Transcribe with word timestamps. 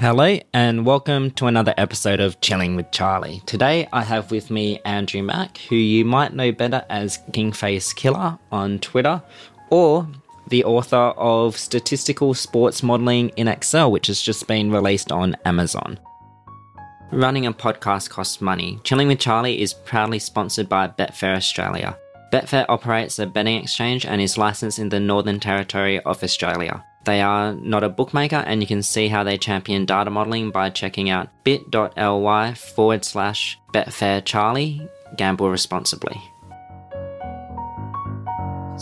Hello, 0.00 0.38
and 0.52 0.86
welcome 0.86 1.32
to 1.32 1.48
another 1.48 1.74
episode 1.76 2.20
of 2.20 2.40
Chilling 2.40 2.76
with 2.76 2.88
Charlie. 2.92 3.42
Today 3.46 3.88
I 3.92 4.04
have 4.04 4.30
with 4.30 4.48
me 4.48 4.78
Andrew 4.84 5.24
Mack, 5.24 5.58
who 5.58 5.74
you 5.74 6.04
might 6.04 6.32
know 6.32 6.52
better 6.52 6.84
as 6.88 7.18
Gingfacekillah 7.32 8.38
on 8.52 8.78
Twitter, 8.78 9.20
or 9.70 10.06
the 10.46 10.62
author 10.62 10.96
of 10.96 11.56
Statistical 11.56 12.32
Sports 12.34 12.80
Modeling 12.80 13.30
in 13.30 13.48
Excel, 13.48 13.90
which 13.90 14.06
has 14.06 14.22
just 14.22 14.46
been 14.46 14.70
released 14.70 15.10
on 15.10 15.36
Amazon. 15.44 15.98
Running 17.10 17.44
a 17.44 17.52
podcast 17.52 18.08
costs 18.08 18.40
money. 18.40 18.78
Chilling 18.84 19.08
with 19.08 19.18
Charlie 19.18 19.60
is 19.60 19.74
proudly 19.74 20.20
sponsored 20.20 20.68
by 20.68 20.86
Betfair 20.86 21.34
Australia. 21.34 21.98
Betfair 22.32 22.66
operates 22.68 23.18
a 23.18 23.26
betting 23.26 23.60
exchange 23.60 24.06
and 24.06 24.20
is 24.20 24.38
licensed 24.38 24.78
in 24.78 24.90
the 24.90 25.00
Northern 25.00 25.40
Territory 25.40 25.98
of 25.98 26.22
Australia. 26.22 26.84
They 27.08 27.22
are 27.22 27.54
not 27.54 27.84
a 27.84 27.88
bookmaker, 27.88 28.36
and 28.36 28.60
you 28.60 28.66
can 28.66 28.82
see 28.82 29.08
how 29.08 29.24
they 29.24 29.38
champion 29.38 29.86
data 29.86 30.10
modeling 30.10 30.50
by 30.50 30.68
checking 30.68 31.08
out 31.08 31.30
bit.ly 31.42 32.52
forward 32.52 33.02
slash 33.02 33.58
betfaircharlie. 33.72 34.86
Gamble 35.16 35.48
responsibly. 35.48 36.20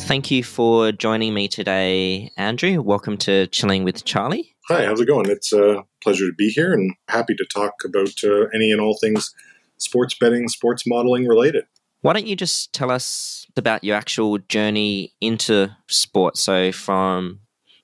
Thank 0.08 0.32
you 0.32 0.42
for 0.42 0.90
joining 0.90 1.34
me 1.34 1.46
today, 1.46 2.32
Andrew. 2.36 2.82
Welcome 2.82 3.16
to 3.18 3.46
Chilling 3.46 3.84
with 3.84 4.04
Charlie. 4.04 4.56
Hi, 4.66 4.86
how's 4.86 5.00
it 5.00 5.06
going? 5.06 5.30
It's 5.30 5.52
a 5.52 5.84
pleasure 6.02 6.26
to 6.26 6.34
be 6.34 6.48
here 6.48 6.72
and 6.72 6.92
happy 7.06 7.36
to 7.36 7.44
talk 7.44 7.74
about 7.84 8.10
uh, 8.24 8.46
any 8.52 8.72
and 8.72 8.80
all 8.80 8.98
things 9.00 9.32
sports 9.76 10.16
betting, 10.18 10.48
sports 10.48 10.82
modeling 10.84 11.28
related. 11.28 11.62
Why 12.00 12.12
don't 12.14 12.26
you 12.26 12.34
just 12.34 12.72
tell 12.72 12.90
us 12.90 13.46
about 13.56 13.84
your 13.84 13.94
actual 13.94 14.38
journey 14.38 15.14
into 15.20 15.76
sports? 15.86 16.40
So, 16.42 16.72
from 16.72 17.38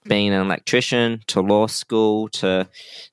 being 0.05 0.33
an 0.33 0.41
electrician 0.41 1.20
to 1.29 1.41
law 1.41 1.66
school 1.66 2.29
to 2.29 2.69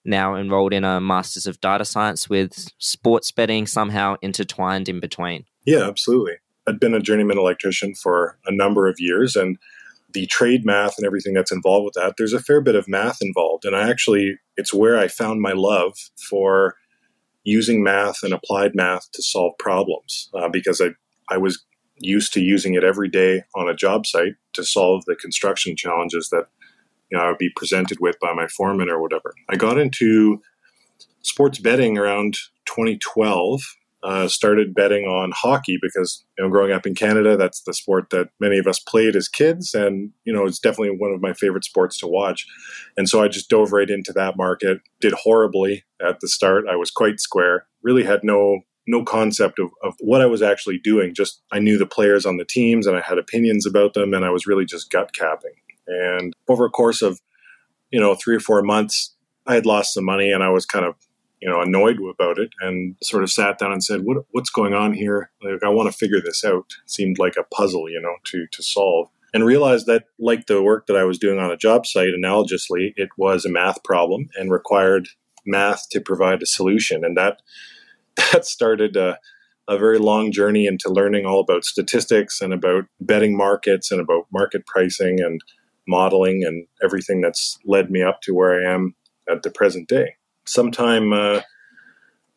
now 0.05 0.35
enrolled 0.35 0.73
in 0.73 0.83
a 0.83 0.99
Masters 0.99 1.45
of 1.45 1.61
Data 1.61 1.85
Science 1.85 2.29
with 2.29 2.69
sports 2.77 3.31
betting 3.31 3.67
somehow 3.67 4.15
intertwined 4.21 4.89
in 4.89 4.99
between. 4.99 5.45
Yeah, 5.65 5.87
absolutely. 5.87 6.37
I'd 6.67 6.79
been 6.79 6.93
a 6.93 6.99
journeyman 6.99 7.37
electrician 7.37 7.95
for 7.95 8.37
a 8.45 8.51
number 8.51 8.87
of 8.87 8.99
years 8.99 9.35
and 9.35 9.57
the 10.13 10.25
trade 10.27 10.65
math 10.65 10.97
and 10.97 11.05
everything 11.05 11.33
that's 11.33 11.51
involved 11.51 11.85
with 11.85 11.93
that, 11.93 12.15
there's 12.17 12.33
a 12.33 12.41
fair 12.41 12.61
bit 12.61 12.75
of 12.75 12.87
math 12.87 13.21
involved. 13.21 13.65
And 13.65 13.75
I 13.75 13.89
actually, 13.89 14.39
it's 14.57 14.73
where 14.73 14.97
I 14.97 15.07
found 15.07 15.41
my 15.41 15.53
love 15.53 15.97
for 16.29 16.75
using 17.43 17.83
math 17.83 18.23
and 18.23 18.33
applied 18.33 18.75
math 18.75 19.11
to 19.13 19.21
solve 19.21 19.53
problems 19.59 20.29
uh, 20.33 20.49
because 20.49 20.81
I, 20.81 20.89
I 21.29 21.37
was 21.37 21.63
used 21.99 22.33
to 22.33 22.41
using 22.41 22.73
it 22.73 22.83
every 22.83 23.09
day 23.09 23.43
on 23.55 23.69
a 23.69 23.75
job 23.75 24.05
site 24.05 24.35
to 24.53 24.63
solve 24.63 25.03
the 25.05 25.15
construction 25.15 25.75
challenges 25.75 26.29
that 26.29 26.45
you 27.09 27.17
know 27.17 27.23
I 27.23 27.27
would 27.29 27.37
be 27.37 27.51
presented 27.55 27.99
with 27.99 28.19
by 28.19 28.33
my 28.33 28.47
foreman 28.47 28.89
or 28.89 29.01
whatever. 29.01 29.33
I 29.49 29.55
got 29.55 29.79
into 29.79 30.41
sports 31.21 31.59
betting 31.59 31.97
around 31.97 32.35
2012. 32.65 33.61
Uh, 34.01 34.29
started 34.29 34.73
betting 34.73 35.03
on 35.03 35.29
hockey 35.35 35.77
because 35.81 36.23
you 36.37 36.43
know 36.43 36.49
growing 36.49 36.71
up 36.71 36.85
in 36.85 36.95
Canada, 36.95 37.35
that's 37.35 37.63
the 37.63 37.73
sport 37.73 38.09
that 38.11 38.29
many 38.39 38.57
of 38.57 38.65
us 38.65 38.79
played 38.79 39.13
as 39.13 39.27
kids, 39.27 39.73
and 39.73 40.11
you 40.23 40.31
know 40.31 40.45
it's 40.45 40.59
definitely 40.59 40.95
one 40.95 41.11
of 41.11 41.21
my 41.21 41.33
favorite 41.33 41.65
sports 41.65 41.97
to 41.97 42.07
watch. 42.07 42.47
And 42.95 43.09
so 43.09 43.21
I 43.21 43.27
just 43.27 43.49
dove 43.49 43.73
right 43.73 43.89
into 43.89 44.13
that 44.13 44.37
market. 44.37 44.79
Did 45.01 45.11
horribly 45.11 45.83
at 46.01 46.21
the 46.21 46.29
start. 46.29 46.63
I 46.69 46.77
was 46.77 46.91
quite 46.91 47.19
square. 47.19 47.65
Really 47.83 48.05
had 48.05 48.23
no 48.23 48.61
no 48.87 49.03
concept 49.03 49.59
of, 49.59 49.69
of 49.83 49.95
what 49.99 50.21
I 50.21 50.27
was 50.27 50.41
actually 50.41 50.79
doing. 50.79 51.13
Just 51.13 51.41
I 51.51 51.59
knew 51.59 51.77
the 51.77 51.85
players 51.85 52.25
on 52.25 52.37
the 52.37 52.45
teams 52.45 52.87
and 52.87 52.95
I 52.95 53.01
had 53.01 53.17
opinions 53.17 53.65
about 53.65 53.95
them, 53.95 54.13
and 54.13 54.23
I 54.23 54.29
was 54.29 54.47
really 54.47 54.65
just 54.65 54.89
gut 54.89 55.11
capping. 55.13 55.55
And 55.89 56.33
over 56.47 56.65
a 56.65 56.69
course 56.69 57.01
of, 57.01 57.19
you 57.91 57.99
know, 57.99 58.15
three 58.15 58.35
or 58.35 58.39
four 58.39 58.61
months, 58.61 59.15
I 59.47 59.55
had 59.55 59.65
lost 59.65 59.93
some 59.93 60.05
money 60.05 60.31
and 60.31 60.43
I 60.43 60.49
was 60.49 60.65
kind 60.65 60.85
of, 60.85 60.95
you 61.41 61.49
know, 61.49 61.61
annoyed 61.61 61.97
about 61.99 62.37
it 62.37 62.51
and 62.61 62.95
sort 63.01 63.23
of 63.23 63.31
sat 63.31 63.57
down 63.57 63.71
and 63.71 63.83
said, 63.83 64.01
what, 64.03 64.25
what's 64.31 64.49
going 64.49 64.73
on 64.73 64.93
here? 64.93 65.31
Like, 65.41 65.63
I 65.63 65.69
want 65.69 65.91
to 65.91 65.97
figure 65.97 66.21
this 66.21 66.43
out. 66.43 66.65
It 66.83 66.89
seemed 66.89 67.17
like 67.17 67.35
a 67.37 67.43
puzzle, 67.43 67.89
you 67.89 68.01
know, 68.01 68.15
to, 68.25 68.45
to 68.51 68.63
solve 68.63 69.09
and 69.33 69.45
realized 69.45 69.85
that 69.87 70.05
like 70.17 70.47
the 70.47 70.61
work 70.61 70.87
that 70.87 70.97
I 70.97 71.03
was 71.03 71.19
doing 71.19 71.39
on 71.39 71.51
a 71.51 71.57
job 71.57 71.85
site 71.85 72.13
analogously, 72.13 72.93
it 72.95 73.09
was 73.17 73.45
a 73.45 73.49
math 73.49 73.83
problem 73.83 74.29
and 74.35 74.51
required 74.51 75.07
math 75.45 75.89
to 75.89 76.01
provide 76.01 76.41
a 76.41 76.47
solution. 76.47 77.03
And 77.03 77.15
that, 77.17 77.41
that 78.15 78.45
started 78.45 78.95
a, 78.95 79.19
a 79.67 79.77
very 79.77 79.99
long 79.99 80.31
journey 80.31 80.65
into 80.65 80.89
learning 80.89 81.25
all 81.25 81.41
about 81.41 81.63
statistics 81.63 82.41
and 82.41 82.53
about 82.53 82.85
betting 82.99 83.37
markets 83.37 83.91
and 83.91 84.01
about 84.01 84.25
market 84.33 84.65
pricing 84.65 85.21
and 85.21 85.41
modeling 85.89 86.43
and 86.45 86.67
everything 86.83 87.21
that's 87.21 87.57
led 87.65 87.89
me 87.89 88.03
up 88.03 88.21
to 88.21 88.33
where 88.33 88.61
I 88.61 88.71
am 88.73 88.95
at 89.29 89.43
the 89.43 89.49
present 89.49 89.89
day. 89.89 90.15
Sometime 90.45 91.11
uh, 91.11 91.41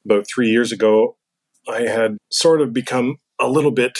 about 0.04 0.26
three 0.26 0.50
years 0.50 0.72
ago, 0.72 1.16
I 1.68 1.82
had 1.82 2.16
sort 2.30 2.60
of 2.60 2.72
become 2.72 3.18
a 3.38 3.48
little 3.48 3.70
bit 3.70 3.98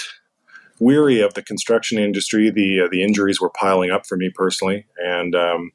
weary 0.80 1.20
of 1.20 1.34
the 1.34 1.42
construction 1.42 1.98
industry. 1.98 2.50
The 2.50 2.82
uh, 2.82 2.88
the 2.90 3.02
injuries 3.02 3.40
were 3.40 3.50
piling 3.50 3.90
up 3.90 4.06
for 4.06 4.16
me 4.16 4.30
personally, 4.34 4.86
and 4.98 5.34
um, 5.34 5.70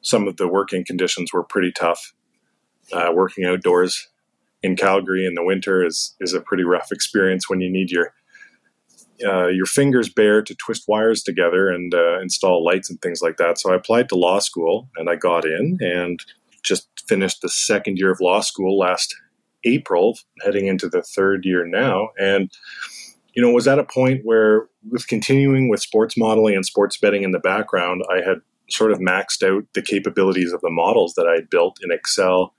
some 0.00 0.26
of 0.26 0.36
the 0.36 0.48
working 0.48 0.84
conditions 0.84 1.32
were 1.32 1.44
pretty 1.44 1.72
tough. 1.72 2.12
Uh, 2.92 3.10
working 3.14 3.44
outdoors 3.44 4.08
in 4.62 4.74
Calgary 4.74 5.26
in 5.26 5.34
the 5.34 5.44
winter 5.44 5.84
is 5.84 6.16
is 6.20 6.34
a 6.34 6.40
pretty 6.40 6.64
rough 6.64 6.90
experience 6.90 7.48
when 7.48 7.60
you 7.60 7.70
need 7.70 7.90
your 7.90 8.12
uh, 9.24 9.48
your 9.48 9.66
fingers 9.66 10.08
bare 10.08 10.42
to 10.42 10.54
twist 10.54 10.84
wires 10.88 11.22
together 11.22 11.68
and 11.68 11.94
uh, 11.94 12.20
install 12.20 12.64
lights 12.64 12.90
and 12.90 13.00
things 13.00 13.20
like 13.22 13.36
that. 13.36 13.58
So 13.58 13.72
I 13.72 13.76
applied 13.76 14.08
to 14.10 14.16
law 14.16 14.38
school 14.38 14.88
and 14.96 15.10
I 15.10 15.16
got 15.16 15.44
in 15.44 15.78
and 15.80 16.20
just 16.62 16.88
finished 17.08 17.40
the 17.40 17.48
second 17.48 17.98
year 17.98 18.10
of 18.10 18.20
law 18.20 18.40
school 18.40 18.78
last 18.78 19.14
April, 19.64 20.18
heading 20.44 20.66
into 20.66 20.88
the 20.88 21.02
third 21.02 21.44
year 21.44 21.66
now. 21.66 22.10
And, 22.18 22.50
you 23.34 23.42
know, 23.42 23.50
was 23.50 23.68
at 23.68 23.78
a 23.78 23.84
point 23.84 24.20
where, 24.24 24.68
with 24.90 25.08
continuing 25.08 25.68
with 25.68 25.80
sports 25.80 26.16
modeling 26.16 26.54
and 26.54 26.64
sports 26.64 26.96
betting 26.96 27.22
in 27.22 27.32
the 27.32 27.38
background, 27.38 28.02
I 28.10 28.16
had 28.16 28.38
sort 28.70 28.92
of 28.92 28.98
maxed 28.98 29.42
out 29.42 29.64
the 29.74 29.82
capabilities 29.82 30.52
of 30.52 30.60
the 30.60 30.70
models 30.70 31.14
that 31.14 31.26
I 31.26 31.34
had 31.34 31.50
built 31.50 31.78
in 31.82 31.90
Excel 31.90 32.54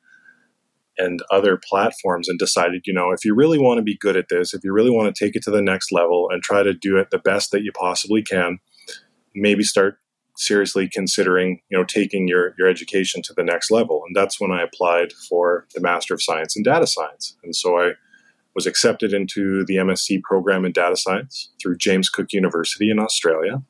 and 1.00 1.22
other 1.32 1.58
platforms 1.58 2.30
and 2.30 2.38
decided, 2.38 2.84
you 2.86 2.94
know, 2.94 3.12
if 3.12 3.26
you 3.26 3.34
really 3.34 3.58
want 3.58 3.78
to 3.78 3.84
be 3.84 3.98
good 3.98 4.18
at 4.18 4.30
this, 4.30 4.54
if 4.54 4.64
you 4.64 4.72
really 4.72 4.92
want 4.92 5.14
to 5.14 5.26
take 5.26 5.36
it 5.36 5.44
to 5.44 5.52
the 5.52 5.62
next 5.62 5.92
level 5.92 6.30
and 6.32 6.44
try 6.44 6.62
to 6.62 6.74
do 6.74 6.98
it 6.98 7.10
the 7.10 7.18
best 7.18 7.52
that 7.52 7.64
you 7.64 7.72
possibly 7.72 8.22
can, 8.22 8.60
maybe 9.34 9.64
start 9.64 9.98
seriously 10.38 10.88
considering, 10.88 11.62
you 11.70 11.78
know, 11.78 11.84
taking 11.84 12.28
your 12.28 12.54
your 12.58 12.68
education 12.68 13.22
to 13.24 13.34
the 13.34 13.44
next 13.44 13.72
level. 13.72 14.04
And 14.06 14.16
that's 14.16 14.40
when 14.40 14.52
I 14.52 14.62
applied 14.62 15.14
for 15.28 15.66
the 15.74 15.82
Master 15.82 16.14
of 16.14 16.22
Science 16.22 16.56
in 16.56 16.64
Data 16.64 16.86
Science. 16.86 17.36
And 17.44 17.56
so 17.56 17.80
I 17.80 17.94
was 18.56 18.66
accepted 18.66 19.14
into 19.14 19.64
the 19.66 19.76
MSc 19.76 20.22
program 20.24 20.66
in 20.66 20.72
data 20.72 20.98
science 20.98 21.52
through 21.62 21.78
James 21.78 22.10
Cook 22.10 22.34
University 22.34 22.90
in 22.90 23.00
Australia. 23.00 23.64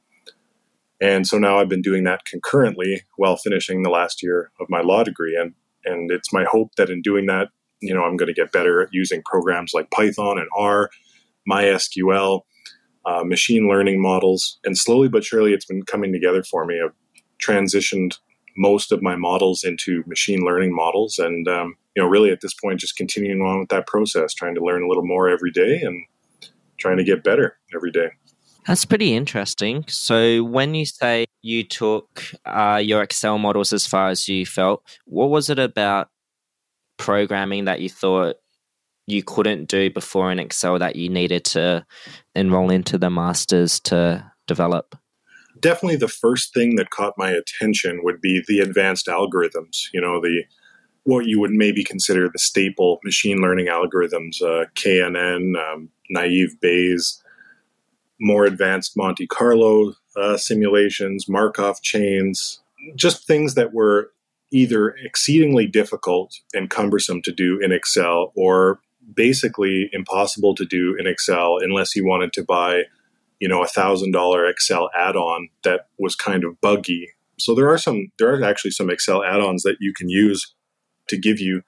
And 1.02 1.26
so 1.28 1.38
now 1.38 1.60
I've 1.60 1.70
been 1.70 1.82
doing 1.82 2.04
that 2.06 2.26
concurrently 2.26 3.04
while 3.16 3.38
finishing 3.38 3.84
the 3.84 3.90
last 3.90 4.22
year 4.22 4.52
of 4.60 4.68
my 4.70 4.82
law 4.82 5.04
degree. 5.04 5.38
And 5.40 5.54
and 5.90 6.12
it's 6.12 6.32
my 6.34 6.44
hope 6.44 6.76
that 6.76 6.90
in 6.90 7.02
doing 7.02 7.26
that, 7.26 7.50
you 7.82 7.94
know, 7.94 8.04
I'm 8.04 8.18
going 8.18 8.28
to 8.28 8.34
get 8.34 8.52
better 8.52 8.82
at 8.82 8.90
using 8.92 9.22
programs 9.26 9.74
like 9.74 9.92
Python 9.92 10.38
and 10.38 10.48
R, 10.56 10.90
MySQL, 11.50 12.42
uh, 13.06 13.24
machine 13.24 13.68
learning 13.68 14.02
models, 14.02 14.60
and 14.64 14.78
slowly 14.78 15.08
but 15.08 15.24
surely, 15.24 15.54
it's 15.54 15.66
been 15.66 15.84
coming 15.84 16.12
together 16.12 16.44
for 16.44 16.66
me. 16.66 16.82
I've 16.84 16.94
transitioned 17.44 18.18
most 18.58 18.92
of 18.92 19.02
my 19.02 19.16
models 19.16 19.64
into 19.64 20.04
machine 20.06 20.42
learning 20.46 20.76
models, 20.76 21.18
and 21.18 21.48
um, 21.48 21.76
you 21.96 22.04
know, 22.04 22.10
really 22.10 22.32
at 22.32 22.42
this 22.42 22.54
point, 22.54 22.80
just 22.80 22.98
continuing 22.98 23.42
on 23.42 23.60
with 23.60 23.70
that 23.70 23.88
process, 23.88 24.34
trying 24.34 24.56
to 24.56 24.64
learn 24.64 24.84
a 24.84 24.88
little 24.88 25.06
more 25.06 25.30
every 25.30 25.52
day 25.52 25.82
and 25.82 26.04
trying 26.78 26.98
to 26.98 27.04
get 27.04 27.24
better 27.24 27.58
every 27.74 27.92
day. 27.92 28.10
That's 28.70 28.86
pretty 28.86 29.16
interesting. 29.16 29.84
So, 29.88 30.44
when 30.44 30.76
you 30.76 30.86
say 30.86 31.26
you 31.42 31.64
took 31.64 32.24
uh, 32.46 32.80
your 32.80 33.02
Excel 33.02 33.40
models 33.40 33.74
as 33.74 33.88
far 33.88 34.10
as 34.10 34.30
you 34.30 34.46
felt, 34.46 34.84
what 35.06 35.32
was 35.32 35.50
it 35.50 35.58
about 35.58 36.10
programming 36.98 37.66
that 37.66 37.82
you 37.82 37.90
thought 37.90 38.36
you 39.08 39.24
couldn't 39.24 39.70
do 39.70 39.90
before 39.90 40.32
in 40.32 40.38
Excel 40.38 40.78
that 40.78 40.96
you 40.96 41.10
needed 41.10 41.46
to 41.46 41.84
enroll 42.36 42.70
into 42.70 43.00
the 43.00 43.10
masters 43.10 43.80
to 43.80 44.24
develop? 44.46 44.96
Definitely 45.60 45.98
the 45.98 46.08
first 46.08 46.54
thing 46.54 46.76
that 46.76 46.92
caught 46.92 47.16
my 47.18 47.32
attention 47.32 48.02
would 48.04 48.22
be 48.22 48.44
the 48.48 48.60
advanced 48.60 49.08
algorithms, 49.08 49.88
you 49.96 50.00
know, 50.00 50.22
the 50.22 50.44
what 51.06 51.26
you 51.26 51.40
would 51.40 51.50
maybe 51.50 51.84
consider 51.84 52.30
the 52.32 52.38
staple 52.38 53.00
machine 53.04 53.40
learning 53.42 53.66
algorithms, 53.66 54.44
uh, 54.44 54.66
KNN, 54.76 55.56
um, 55.58 55.90
naive 56.12 56.56
Bayes, 56.62 57.20
more 58.20 58.46
advanced 58.46 58.98
Monte 58.98 59.28
Carlo 59.28 59.94
uh, 60.16 60.38
simulations, 60.38 61.28
Markov 61.30 61.82
chains, 61.82 62.60
just 62.96 63.26
things 63.26 63.56
that 63.56 63.74
were 63.74 64.12
either 64.52 64.90
exceedingly 65.04 65.68
difficult 65.68 66.36
and 66.54 66.70
cumbersome 66.70 67.22
to 67.22 67.32
do 67.32 67.60
in 67.62 67.72
Excel 67.72 68.32
or 68.36 68.80
basically 69.16 69.90
impossible 69.94 70.56
to 70.56 70.66
do 70.66 70.96
in 71.00 71.08
Excel 71.08 71.58
unless 71.62 71.96
you 71.96 72.06
wanted 72.06 72.34
to 72.34 72.44
buy, 72.44 72.84
you 73.40 73.48
know, 73.48 73.64
a 73.64 73.68
thousand 73.68 74.12
dollar 74.12 74.48
Excel 74.48 74.90
add-on 74.98 75.50
that 75.64 75.88
was 75.98 76.16
kind 76.16 76.44
of 76.44 76.60
buggy. 76.62 77.10
So 77.38 77.56
there 77.56 77.70
are 77.70 77.78
some 77.78 78.12
there 78.18 78.34
are 78.34 78.44
actually 78.44 78.72
some 78.72 78.90
Excel 78.90 79.24
add-ons 79.24 79.64
that 79.64 79.78
you 79.80 79.94
can 79.94 80.10
use 80.10 80.54
to 81.08 81.18
give 81.18 81.40
you 81.40 81.62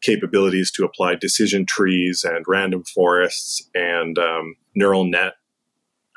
capabilities 0.00 0.70
to 0.70 0.84
apply 0.84 1.16
decision 1.16 1.66
trees 1.66 2.24
and 2.24 2.44
random 2.46 2.84
forests 2.84 3.68
and 3.74 4.16
um, 4.18 4.54
neural 4.74 5.04
net 5.04 5.34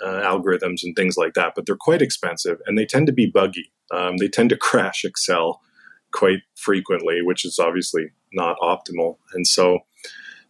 uh, 0.03 0.21
algorithms 0.21 0.83
and 0.83 0.95
things 0.95 1.17
like 1.17 1.33
that. 1.33 1.53
But 1.55 1.65
they're 1.65 1.75
quite 1.75 2.01
expensive 2.01 2.59
and 2.65 2.77
they 2.77 2.85
tend 2.85 3.07
to 3.07 3.13
be 3.13 3.25
buggy. 3.25 3.71
Um, 3.91 4.17
they 4.17 4.27
tend 4.27 4.49
to 4.49 4.57
crash 4.61 5.03
Excel 5.03 5.61
quite 6.13 6.41
frequently, 6.55 7.21
which 7.21 7.45
is 7.45 7.59
obviously 7.59 8.11
not 8.33 8.57
optimal. 8.61 9.17
And 9.33 9.47
so 9.47 9.79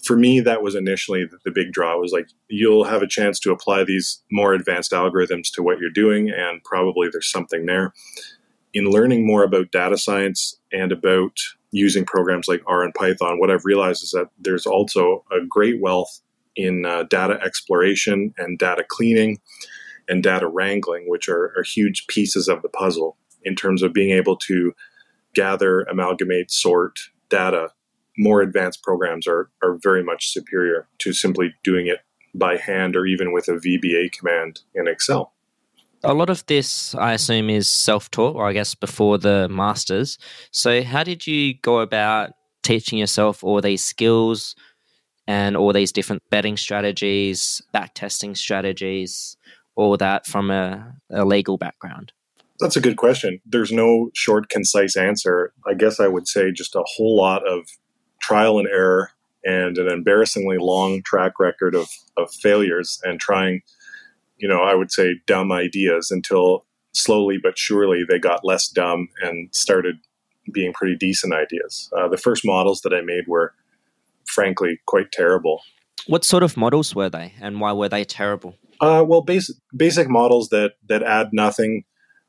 for 0.03 0.17
me, 0.17 0.39
that 0.39 0.63
was 0.63 0.75
initially 0.75 1.25
the 1.45 1.51
big 1.51 1.71
draw 1.71 1.97
was 1.97 2.11
like, 2.11 2.29
you'll 2.47 2.85
have 2.85 3.01
a 3.01 3.07
chance 3.07 3.39
to 3.39 3.51
apply 3.51 3.83
these 3.83 4.21
more 4.31 4.53
advanced 4.53 4.91
algorithms 4.91 5.51
to 5.53 5.63
what 5.63 5.79
you're 5.79 5.91
doing, 5.91 6.29
and 6.29 6.63
probably 6.63 7.09
there's 7.11 7.31
something 7.31 7.65
there. 7.65 7.93
In 8.73 8.85
learning 8.85 9.27
more 9.27 9.43
about 9.43 9.71
data 9.71 9.97
science 9.97 10.57
and 10.71 10.91
about 10.91 11.37
using 11.71 12.05
programs 12.05 12.47
like 12.47 12.63
R 12.65 12.83
and 12.83 12.93
Python, 12.93 13.39
what 13.39 13.51
I've 13.51 13.65
realized 13.65 14.03
is 14.03 14.11
that 14.11 14.29
there's 14.39 14.65
also 14.65 15.23
a 15.31 15.45
great 15.47 15.81
wealth 15.81 16.21
in 16.55 16.85
uh, 16.85 17.03
data 17.03 17.39
exploration 17.43 18.33
and 18.37 18.57
data 18.57 18.83
cleaning 18.87 19.39
and 20.09 20.23
data 20.23 20.47
wrangling, 20.47 21.05
which 21.07 21.29
are, 21.29 21.53
are 21.57 21.63
huge 21.63 22.07
pieces 22.07 22.47
of 22.47 22.61
the 22.61 22.69
puzzle 22.69 23.17
in 23.43 23.55
terms 23.55 23.81
of 23.81 23.93
being 23.93 24.11
able 24.11 24.35
to 24.35 24.73
gather, 25.33 25.81
amalgamate, 25.83 26.51
sort 26.51 26.99
data 27.29 27.69
more 28.17 28.41
advanced 28.41 28.83
programs 28.83 29.27
are, 29.27 29.49
are 29.63 29.77
very 29.81 30.03
much 30.03 30.31
superior 30.31 30.87
to 30.99 31.13
simply 31.13 31.53
doing 31.63 31.87
it 31.87 31.99
by 32.35 32.57
hand 32.57 32.95
or 32.95 33.05
even 33.05 33.33
with 33.33 33.47
a 33.47 33.53
VBA 33.53 34.11
command 34.11 34.61
in 34.75 34.87
Excel. 34.87 35.33
A 36.03 36.13
lot 36.13 36.29
of 36.29 36.45
this, 36.47 36.95
I 36.95 37.13
assume, 37.13 37.49
is 37.49 37.69
self 37.69 38.09
taught, 38.09 38.35
or 38.35 38.47
I 38.47 38.53
guess 38.53 38.73
before 38.73 39.19
the 39.19 39.47
masters. 39.49 40.17
So, 40.49 40.81
how 40.83 41.03
did 41.03 41.27
you 41.27 41.53
go 41.61 41.79
about 41.79 42.31
teaching 42.63 42.97
yourself 42.97 43.43
all 43.43 43.61
these 43.61 43.83
skills 43.83 44.55
and 45.31 45.55
all 45.55 45.71
these 45.71 45.93
different 45.93 46.21
betting 46.29 46.57
strategies, 46.57 47.61
back 47.71 47.93
testing 47.93 48.35
strategies, 48.35 49.37
all 49.77 49.95
that 49.95 50.27
from 50.27 50.51
a, 50.51 50.93
a 51.09 51.23
legal 51.23 51.57
background? 51.57 52.11
That's 52.59 52.75
a 52.75 52.81
good 52.81 52.97
question. 52.97 53.39
There's 53.45 53.71
no 53.71 54.09
short, 54.13 54.49
concise 54.49 54.97
answer. 54.97 55.53
I 55.65 55.73
guess 55.73 56.01
I 56.01 56.09
would 56.09 56.27
say 56.27 56.51
just 56.51 56.75
a 56.75 56.83
whole 56.85 57.15
lot 57.15 57.47
of 57.47 57.61
trial 58.21 58.59
and 58.59 58.67
error 58.67 59.11
and 59.45 59.77
an 59.77 59.87
embarrassingly 59.87 60.57
long 60.59 61.01
track 61.01 61.39
record 61.39 61.75
of, 61.75 61.87
of 62.17 62.29
failures 62.33 62.99
and 63.05 63.17
trying, 63.17 63.61
you 64.37 64.49
know, 64.49 64.61
I 64.61 64.75
would 64.75 64.91
say 64.91 65.15
dumb 65.27 65.51
ideas 65.53 66.11
until 66.11 66.65
slowly 66.91 67.37
but 67.41 67.57
surely 67.57 68.03
they 68.07 68.19
got 68.19 68.43
less 68.43 68.67
dumb 68.67 69.07
and 69.21 69.47
started 69.55 69.95
being 70.51 70.73
pretty 70.73 70.97
decent 70.97 71.33
ideas. 71.33 71.89
Uh, 71.97 72.09
the 72.09 72.17
first 72.17 72.45
models 72.45 72.81
that 72.81 72.93
I 72.93 72.99
made 72.99 73.27
were, 73.27 73.53
frankly, 74.33 74.79
quite 74.87 75.11
terrible. 75.11 75.61
What 76.07 76.23
sort 76.25 76.43
of 76.43 76.57
models 76.57 76.95
were 76.95 77.09
they, 77.09 77.33
and 77.39 77.59
why 77.59 77.73
were 77.73 77.89
they 77.89 78.03
terrible? 78.03 78.55
Uh, 78.79 79.03
well, 79.07 79.21
basic 79.21 79.55
basic 79.75 80.09
models 80.09 80.49
that 80.49 80.73
that 80.89 81.03
add 81.03 81.29
nothing 81.31 81.83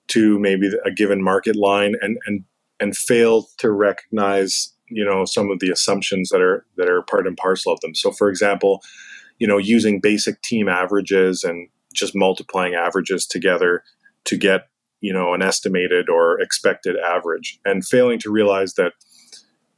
to 0.09 0.39
maybe 0.39 0.71
a 0.85 0.91
given 0.91 1.23
market 1.23 1.57
line 1.57 1.95
and 2.01 2.19
and 2.27 2.45
and 2.81 2.97
fail 2.97 3.47
to 3.59 3.71
recognize 3.71 4.75
you 4.89 5.05
know 5.05 5.25
some 5.25 5.51
of 5.51 5.61
the 5.61 5.71
assumptions 5.71 6.29
that 6.29 6.43
are 6.43 6.67
that 6.77 6.89
are 6.89 7.03
part 7.03 7.27
and 7.27 7.37
parcel 7.37 7.73
of 7.73 7.81
them. 7.81 7.95
So, 7.95 8.13
for 8.13 8.29
example, 8.29 8.83
you 9.39 9.47
know, 9.47 9.59
using 9.59 10.01
basic 10.01 10.43
team 10.43 10.69
averages 10.69 11.43
and 11.43 11.69
just 11.95 12.15
multiplying 12.15 12.75
averages 12.75 13.27
together 13.27 13.83
to 14.25 14.37
get 14.37 14.69
you 15.01 15.13
know 15.13 15.33
an 15.33 15.43
estimated 15.43 16.09
or 16.09 16.41
expected 16.41 16.97
average, 16.99 17.59
and 17.65 17.87
failing 17.87 18.19
to 18.21 18.31
realize 18.31 18.75
that 18.75 18.93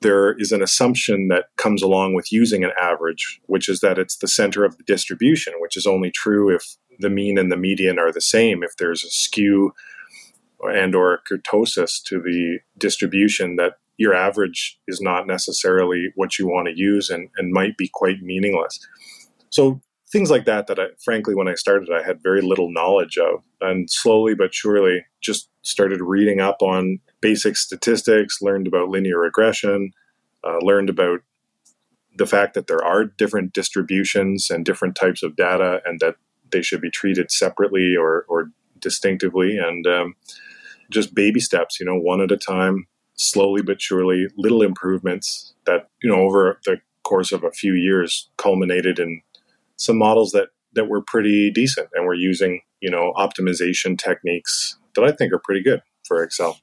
there 0.04 0.38
is 0.38 0.52
an 0.52 0.62
assumption 0.62 1.28
that 1.28 1.46
comes 1.56 1.82
along 1.82 2.14
with 2.14 2.30
using 2.30 2.62
an 2.62 2.72
average, 2.80 3.40
which 3.46 3.68
is 3.68 3.80
that 3.80 3.98
it's 3.98 4.18
the 4.18 4.28
center 4.28 4.64
of 4.64 4.76
the 4.76 4.84
distribution, 4.84 5.54
which 5.58 5.76
is 5.76 5.86
only 5.86 6.10
true 6.10 6.54
if 6.54 6.76
the 7.00 7.10
mean 7.10 7.38
and 7.38 7.50
the 7.50 7.56
median 7.56 7.98
are 7.98 8.12
the 8.12 8.20
same. 8.20 8.62
If 8.62 8.76
there's 8.76 9.02
a 9.02 9.10
skew 9.10 9.72
and 10.60 10.94
or 10.94 11.22
kurtosis 11.28 12.02
to 12.04 12.20
the 12.20 12.58
distribution 12.78 13.56
that 13.56 13.78
your 13.96 14.14
average 14.14 14.78
is 14.86 15.00
not 15.00 15.26
necessarily 15.26 16.12
what 16.16 16.38
you 16.38 16.46
want 16.46 16.68
to 16.68 16.76
use 16.76 17.08
and, 17.08 17.30
and 17.38 17.52
might 17.52 17.76
be 17.76 17.88
quite 17.92 18.20
meaningless. 18.22 18.78
So 19.48 19.80
things 20.12 20.30
like 20.30 20.44
that 20.44 20.66
that 20.66 20.78
I 20.78 20.88
frankly 21.02 21.34
when 21.34 21.48
I 21.48 21.54
started 21.54 21.88
I 21.90 22.02
had 22.02 22.22
very 22.22 22.42
little 22.42 22.70
knowledge 22.70 23.16
of 23.18 23.42
and 23.60 23.90
slowly 23.90 24.34
but 24.34 24.54
surely 24.54 25.06
just 25.22 25.48
started 25.64 26.00
reading 26.00 26.40
up 26.40 26.62
on 26.62 27.00
basic 27.20 27.56
statistics, 27.56 28.40
learned 28.40 28.69
about 28.69 28.90
linear 28.90 29.19
regression, 29.19 29.93
uh, 30.46 30.58
learned 30.61 30.90
about 30.90 31.20
the 32.16 32.26
fact 32.26 32.55
that 32.55 32.69
there 32.69 32.84
are 32.84 33.05
different 33.05 33.52
distributions 33.52 34.50
and 34.50 34.64
different 34.64 34.94
types 34.94 35.22
of 35.22 35.34
data 35.34 35.81
and 35.84 35.99
that 36.00 36.14
they 36.52 36.62
should 36.62 36.81
be 36.81 36.90
treated 36.90 37.31
separately 37.31 37.96
or, 37.96 38.25
or 38.28 38.50
distinctively. 38.78 39.58
And 39.58 39.87
um, 39.87 40.14
just 40.90 41.14
baby 41.14 41.40
steps, 41.40 41.81
you 41.81 41.87
know, 41.87 41.96
one 41.96 42.20
at 42.20 42.31
a 42.31 42.37
time, 42.37 42.87
slowly 43.14 43.62
but 43.62 43.82
surely, 43.82 44.28
little 44.37 44.62
improvements 44.62 45.55
that, 45.64 45.88
you 46.02 46.10
know, 46.10 46.20
over 46.20 46.60
the 46.67 46.76
course 47.02 47.32
of 47.32 47.43
a 47.43 47.50
few 47.50 47.72
years 47.72 48.28
culminated 48.37 48.99
in 48.99 49.22
some 49.76 49.96
models 49.96 50.32
that, 50.32 50.49
that 50.75 50.88
were 50.88 51.02
pretty 51.02 51.50
decent 51.50 51.88
and 51.94 52.06
we're 52.06 52.14
using, 52.14 52.60
you 52.81 52.90
know, 52.90 53.12
optimization 53.17 53.99
techniques 53.99 54.76
that 54.94 55.05
I 55.05 55.12
think 55.12 55.32
are 55.32 55.41
pretty 55.43 55.62
good 55.62 55.82
for 56.06 56.23
Excel. 56.23 56.58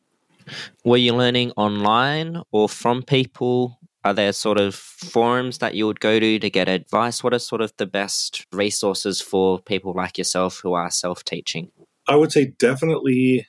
Were 0.83 0.97
you 0.97 1.13
learning 1.13 1.51
online 1.51 2.41
or 2.51 2.67
from 2.67 3.03
people? 3.03 3.79
Are 4.03 4.13
there 4.13 4.33
sort 4.33 4.59
of 4.59 4.73
forums 4.73 5.59
that 5.59 5.75
you 5.75 5.85
would 5.85 5.99
go 5.99 6.19
to 6.19 6.39
to 6.39 6.49
get 6.49 6.67
advice? 6.67 7.23
What 7.23 7.33
are 7.33 7.39
sort 7.39 7.61
of 7.61 7.73
the 7.77 7.85
best 7.85 8.47
resources 8.51 9.21
for 9.21 9.59
people 9.59 9.93
like 9.93 10.17
yourself 10.17 10.59
who 10.63 10.73
are 10.73 10.89
self 10.89 11.23
teaching? 11.23 11.71
I 12.07 12.15
would 12.15 12.31
say 12.31 12.53
definitely 12.57 13.47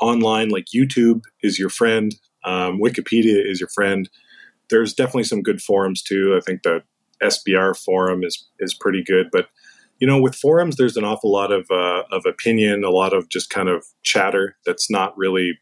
online, 0.00 0.50
like 0.50 0.66
YouTube 0.74 1.22
is 1.42 1.58
your 1.58 1.70
friend, 1.70 2.14
um, 2.44 2.78
Wikipedia 2.78 3.42
is 3.50 3.60
your 3.60 3.70
friend. 3.74 4.08
There's 4.68 4.92
definitely 4.92 5.24
some 5.24 5.42
good 5.42 5.62
forums 5.62 6.02
too. 6.02 6.36
I 6.36 6.40
think 6.44 6.62
the 6.62 6.82
SBR 7.22 7.76
forum 7.82 8.22
is 8.22 8.46
is 8.58 8.74
pretty 8.74 9.02
good, 9.02 9.28
but 9.32 9.48
you 9.98 10.06
know, 10.06 10.20
with 10.20 10.34
forums, 10.34 10.76
there's 10.76 10.96
an 10.96 11.04
awful 11.04 11.32
lot 11.32 11.52
of 11.52 11.66
uh, 11.70 12.02
of 12.10 12.24
opinion, 12.26 12.84
a 12.84 12.90
lot 12.90 13.12
of 13.12 13.28
just 13.28 13.50
kind 13.50 13.68
of 13.68 13.84
chatter 14.02 14.56
that's 14.66 14.90
not 14.90 15.16
really 15.16 15.58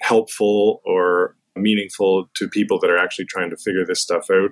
helpful 0.00 0.80
or 0.84 1.36
meaningful 1.56 2.28
to 2.34 2.48
people 2.48 2.78
that 2.80 2.90
are 2.90 2.98
actually 2.98 3.26
trying 3.26 3.50
to 3.50 3.56
figure 3.56 3.84
this 3.84 4.00
stuff 4.00 4.26
out. 4.30 4.50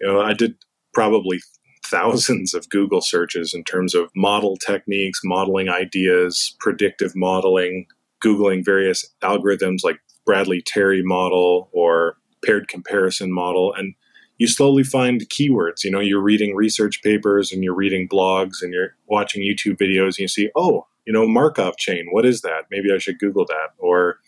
You 0.00 0.06
know, 0.06 0.20
I 0.20 0.32
did 0.32 0.54
probably 0.94 1.40
thousands 1.84 2.54
of 2.54 2.68
Google 2.68 3.00
searches 3.00 3.52
in 3.54 3.64
terms 3.64 3.94
of 3.94 4.10
model 4.14 4.56
techniques, 4.56 5.20
modeling 5.24 5.68
ideas, 5.68 6.54
predictive 6.60 7.16
modeling, 7.16 7.86
Googling 8.24 8.64
various 8.64 9.08
algorithms 9.22 9.78
like 9.82 9.98
Bradley 10.26 10.62
Terry 10.62 11.02
model 11.02 11.68
or 11.72 12.16
paired 12.44 12.68
comparison 12.68 13.32
model. 13.32 13.72
And 13.74 13.94
you 14.38 14.46
slowly 14.46 14.82
find 14.82 15.28
keywords. 15.28 15.84
You 15.84 15.90
know, 15.90 16.00
you're 16.00 16.22
reading 16.22 16.54
research 16.54 17.02
papers 17.02 17.52
and 17.52 17.62
you're 17.62 17.74
reading 17.74 18.08
blogs 18.08 18.62
and 18.62 18.72
you're 18.72 18.96
watching 19.06 19.42
YouTube 19.42 19.76
videos 19.76 20.16
and 20.16 20.20
you 20.20 20.28
see, 20.28 20.50
oh, 20.56 20.86
you 21.04 21.12
know, 21.12 21.26
Markov 21.26 21.76
chain, 21.76 22.06
what 22.10 22.24
is 22.24 22.42
that? 22.42 22.66
Maybe 22.70 22.92
I 22.92 22.98
should 22.98 23.18
Google 23.18 23.46
that. 23.46 23.70
Or 23.78 24.18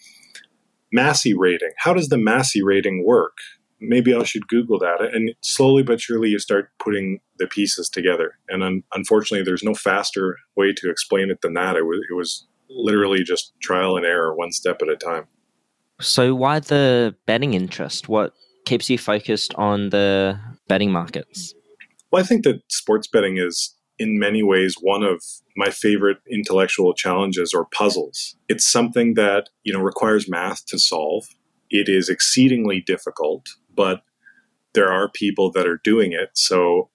Massey 0.93 1.35
rating. 1.35 1.71
How 1.79 1.95
does 1.95 2.09
the 2.09 2.19
Massey 2.19 2.63
rating 2.63 3.05
work? 3.07 3.39
maybe 3.81 4.15
I 4.15 4.23
should 4.23 4.47
Google 4.49 4.79
that. 4.79 5.01
And 5.13 5.35
slowly 5.41 5.83
but 5.83 6.01
surely, 6.01 6.29
you 6.29 6.39
start 6.39 6.71
putting 6.79 7.21
the 7.39 7.47
pieces 7.47 7.89
together. 7.89 8.39
And 8.49 8.63
un- 8.63 8.83
unfortunately, 8.93 9.45
there's 9.45 9.63
no 9.63 9.75
faster 9.75 10.37
way 10.57 10.73
to 10.77 10.91
explain 10.91 11.31
it 11.31 11.41
than 11.41 11.55
that. 11.55 11.77
It 11.77 11.87
was, 11.87 12.01
it 12.11 12.15
was 12.15 12.47
literally 12.69 13.23
just 13.23 13.53
trial 13.61 13.97
and 13.97 14.07
error, 14.07 14.35
one 14.35 14.53
step 14.53 14.83
at 14.83 14.89
a 14.89 14.97
time. 14.97 15.27
So, 16.01 16.35
why 16.35 16.61
the 16.61 17.15
betting 17.27 17.55
interest? 17.55 18.09
What 18.09 18.33
keeps 18.65 18.91
you 18.91 18.99
focused 18.99 19.55
on 19.55 19.91
the 19.91 20.39
betting 20.69 20.93
markets? 20.93 21.55
Well, 22.11 22.23
I 22.23 22.27
think 22.27 22.45
that 22.45 22.63
sports 22.69 23.07
betting 23.07 23.39
is 23.39 23.75
in 23.99 24.19
many 24.19 24.43
ways 24.43 24.77
one 24.81 25.03
of 25.03 25.23
my 25.57 25.71
favorite 25.71 26.19
intellectual 26.31 26.95
challenges 26.95 27.53
or 27.53 27.67
puzzles. 27.67 28.37
It's 28.49 28.67
something 28.67 29.15
that, 29.15 29.49
you 29.63 29.73
know, 29.73 29.81
requires 29.81 30.29
math 30.29 30.65
to 30.67 30.79
solve. 30.79 31.27
It 31.69 31.89
is 31.89 32.09
exceedingly 32.09 32.81
difficult 32.81 33.49
but 33.75 34.03
there 34.75 34.93
are 34.93 35.09
people 35.09 35.51
that 35.53 35.67
are 35.67 35.81
doing 35.83 36.13
it. 36.13 36.31
So 36.35 36.91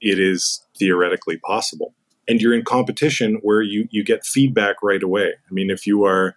it 0.00 0.18
is 0.18 0.62
theoretically 0.78 1.38
possible. 1.38 1.94
And 2.28 2.40
you're 2.40 2.54
in 2.54 2.64
competition 2.64 3.38
where 3.42 3.62
you, 3.62 3.88
you 3.90 4.04
get 4.04 4.26
feedback 4.26 4.76
right 4.82 5.02
away. 5.02 5.28
I 5.28 5.50
mean, 5.50 5.70
if 5.70 5.86
you 5.86 6.04
are 6.04 6.36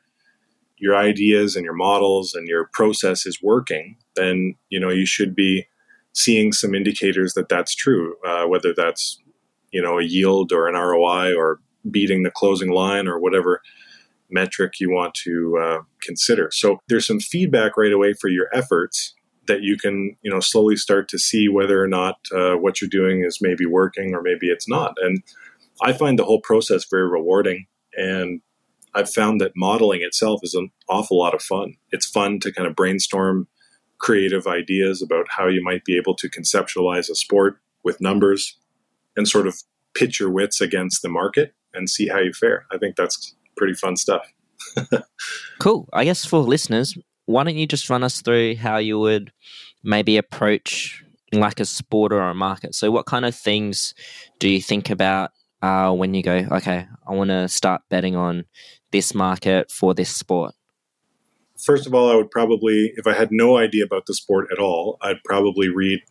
your 0.77 0.95
ideas 0.95 1.55
and 1.55 1.65
your 1.65 1.73
models 1.73 2.33
and 2.33 2.47
your 2.47 2.69
process 2.71 3.25
is 3.25 3.39
working, 3.43 3.97
then 4.21 4.55
you 4.69 4.79
know 4.79 4.89
you 4.89 5.05
should 5.05 5.35
be 5.35 5.65
seeing 6.13 6.51
some 6.51 6.75
indicators 6.75 7.33
that 7.33 7.49
that's 7.49 7.75
true. 7.75 8.15
Uh, 8.25 8.45
whether 8.45 8.73
that's 8.75 9.19
you 9.71 9.81
know 9.81 9.99
a 9.99 10.03
yield 10.03 10.51
or 10.51 10.67
an 10.67 10.75
ROI 10.75 11.33
or 11.35 11.59
beating 11.89 12.23
the 12.23 12.31
closing 12.31 12.69
line 12.69 13.07
or 13.07 13.19
whatever 13.19 13.61
metric 14.29 14.79
you 14.79 14.89
want 14.89 15.13
to 15.13 15.57
uh, 15.61 15.79
consider. 16.01 16.49
So 16.53 16.79
there's 16.87 17.07
some 17.07 17.19
feedback 17.19 17.75
right 17.75 17.91
away 17.91 18.13
for 18.13 18.29
your 18.29 18.47
efforts, 18.53 19.13
that 19.47 19.61
you 19.61 19.77
can 19.77 20.15
you 20.21 20.31
know 20.31 20.39
slowly 20.39 20.75
start 20.75 21.09
to 21.09 21.19
see 21.19 21.47
whether 21.49 21.83
or 21.83 21.87
not 21.87 22.15
uh, 22.33 22.53
what 22.53 22.79
you're 22.79 22.89
doing 22.89 23.23
is 23.23 23.39
maybe 23.41 23.65
working 23.65 24.13
or 24.13 24.21
maybe 24.21 24.47
it's 24.47 24.67
not 24.67 24.93
and 25.01 25.21
i 25.81 25.91
find 25.91 26.17
the 26.17 26.25
whole 26.25 26.41
process 26.41 26.85
very 26.89 27.07
rewarding 27.07 27.65
and 27.95 28.41
i've 28.93 29.09
found 29.09 29.41
that 29.41 29.51
modeling 29.55 30.01
itself 30.01 30.39
is 30.43 30.53
an 30.53 30.69
awful 30.89 31.17
lot 31.17 31.33
of 31.33 31.41
fun 31.41 31.75
it's 31.91 32.05
fun 32.05 32.39
to 32.39 32.53
kind 32.53 32.67
of 32.67 32.75
brainstorm 32.75 33.47
creative 34.01 34.47
ideas 34.47 35.01
about 35.01 35.25
how 35.29 35.47
you 35.47 35.63
might 35.63 35.85
be 35.85 35.95
able 35.95 36.15
to 36.15 36.29
conceptualize 36.29 37.09
a 37.09 37.15
sport 37.15 37.57
with 37.83 38.01
numbers 38.01 38.57
and 39.15 39.27
sort 39.27 39.47
of 39.47 39.61
pitch 39.93 40.19
your 40.19 40.29
wits 40.29 40.61
against 40.61 41.01
the 41.01 41.09
market 41.09 41.53
and 41.73 41.89
see 41.89 42.07
how 42.07 42.19
you 42.19 42.33
fare 42.33 42.65
i 42.71 42.77
think 42.77 42.95
that's 42.95 43.35
pretty 43.57 43.73
fun 43.73 43.95
stuff 43.95 44.25
cool 45.59 45.87
i 45.93 46.03
guess 46.03 46.25
for 46.25 46.39
listeners 46.39 46.97
why 47.25 47.43
don't 47.43 47.55
you 47.55 47.67
just 47.67 47.89
run 47.89 48.03
us 48.03 48.21
through 48.21 48.55
how 48.55 48.77
you 48.77 48.99
would 48.99 49.31
maybe 49.83 50.17
approach 50.17 51.03
like 51.33 51.59
a 51.59 51.65
sport 51.65 52.11
or 52.11 52.21
a 52.21 52.35
market? 52.35 52.75
So, 52.75 52.91
what 52.91 53.05
kind 53.05 53.25
of 53.25 53.35
things 53.35 53.93
do 54.39 54.49
you 54.49 54.61
think 54.61 54.89
about 54.89 55.31
uh, 55.61 55.91
when 55.91 56.13
you 56.13 56.23
go, 56.23 56.45
okay, 56.51 56.87
I 57.07 57.13
want 57.13 57.29
to 57.29 57.47
start 57.47 57.81
betting 57.89 58.15
on 58.15 58.45
this 58.91 59.13
market 59.13 59.71
for 59.71 59.93
this 59.93 60.09
sport? 60.09 60.53
First 61.63 61.85
of 61.85 61.93
all, 61.93 62.11
I 62.11 62.15
would 62.15 62.31
probably, 62.31 62.93
if 62.95 63.05
I 63.05 63.13
had 63.13 63.31
no 63.31 63.57
idea 63.57 63.83
about 63.83 64.07
the 64.07 64.13
sport 64.13 64.47
at 64.51 64.59
all, 64.59 64.97
I'd 65.01 65.23
probably 65.23 65.69
read, 65.69 66.01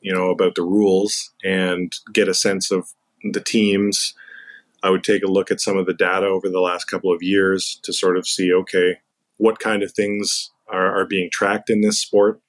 you 0.00 0.14
know, 0.14 0.30
about 0.30 0.54
the 0.54 0.62
rules 0.62 1.30
and 1.42 1.92
get 2.12 2.28
a 2.28 2.34
sense 2.34 2.70
of 2.70 2.90
the 3.32 3.40
teams. 3.40 4.14
I 4.82 4.90
would 4.90 5.04
take 5.04 5.22
a 5.22 5.30
look 5.30 5.50
at 5.50 5.60
some 5.60 5.76
of 5.76 5.86
the 5.86 5.94
data 5.94 6.26
over 6.26 6.48
the 6.48 6.60
last 6.60 6.84
couple 6.84 7.12
of 7.12 7.22
years 7.22 7.80
to 7.82 7.92
sort 7.92 8.16
of 8.16 8.26
see, 8.26 8.52
okay, 8.52 8.98
what 9.36 9.58
kind 9.58 9.82
of 9.82 9.92
things 9.92 10.50
are, 10.68 11.00
are 11.00 11.06
being 11.06 11.28
tracked 11.32 11.70
in 11.70 11.80
this 11.80 12.00
sport. 12.00 12.40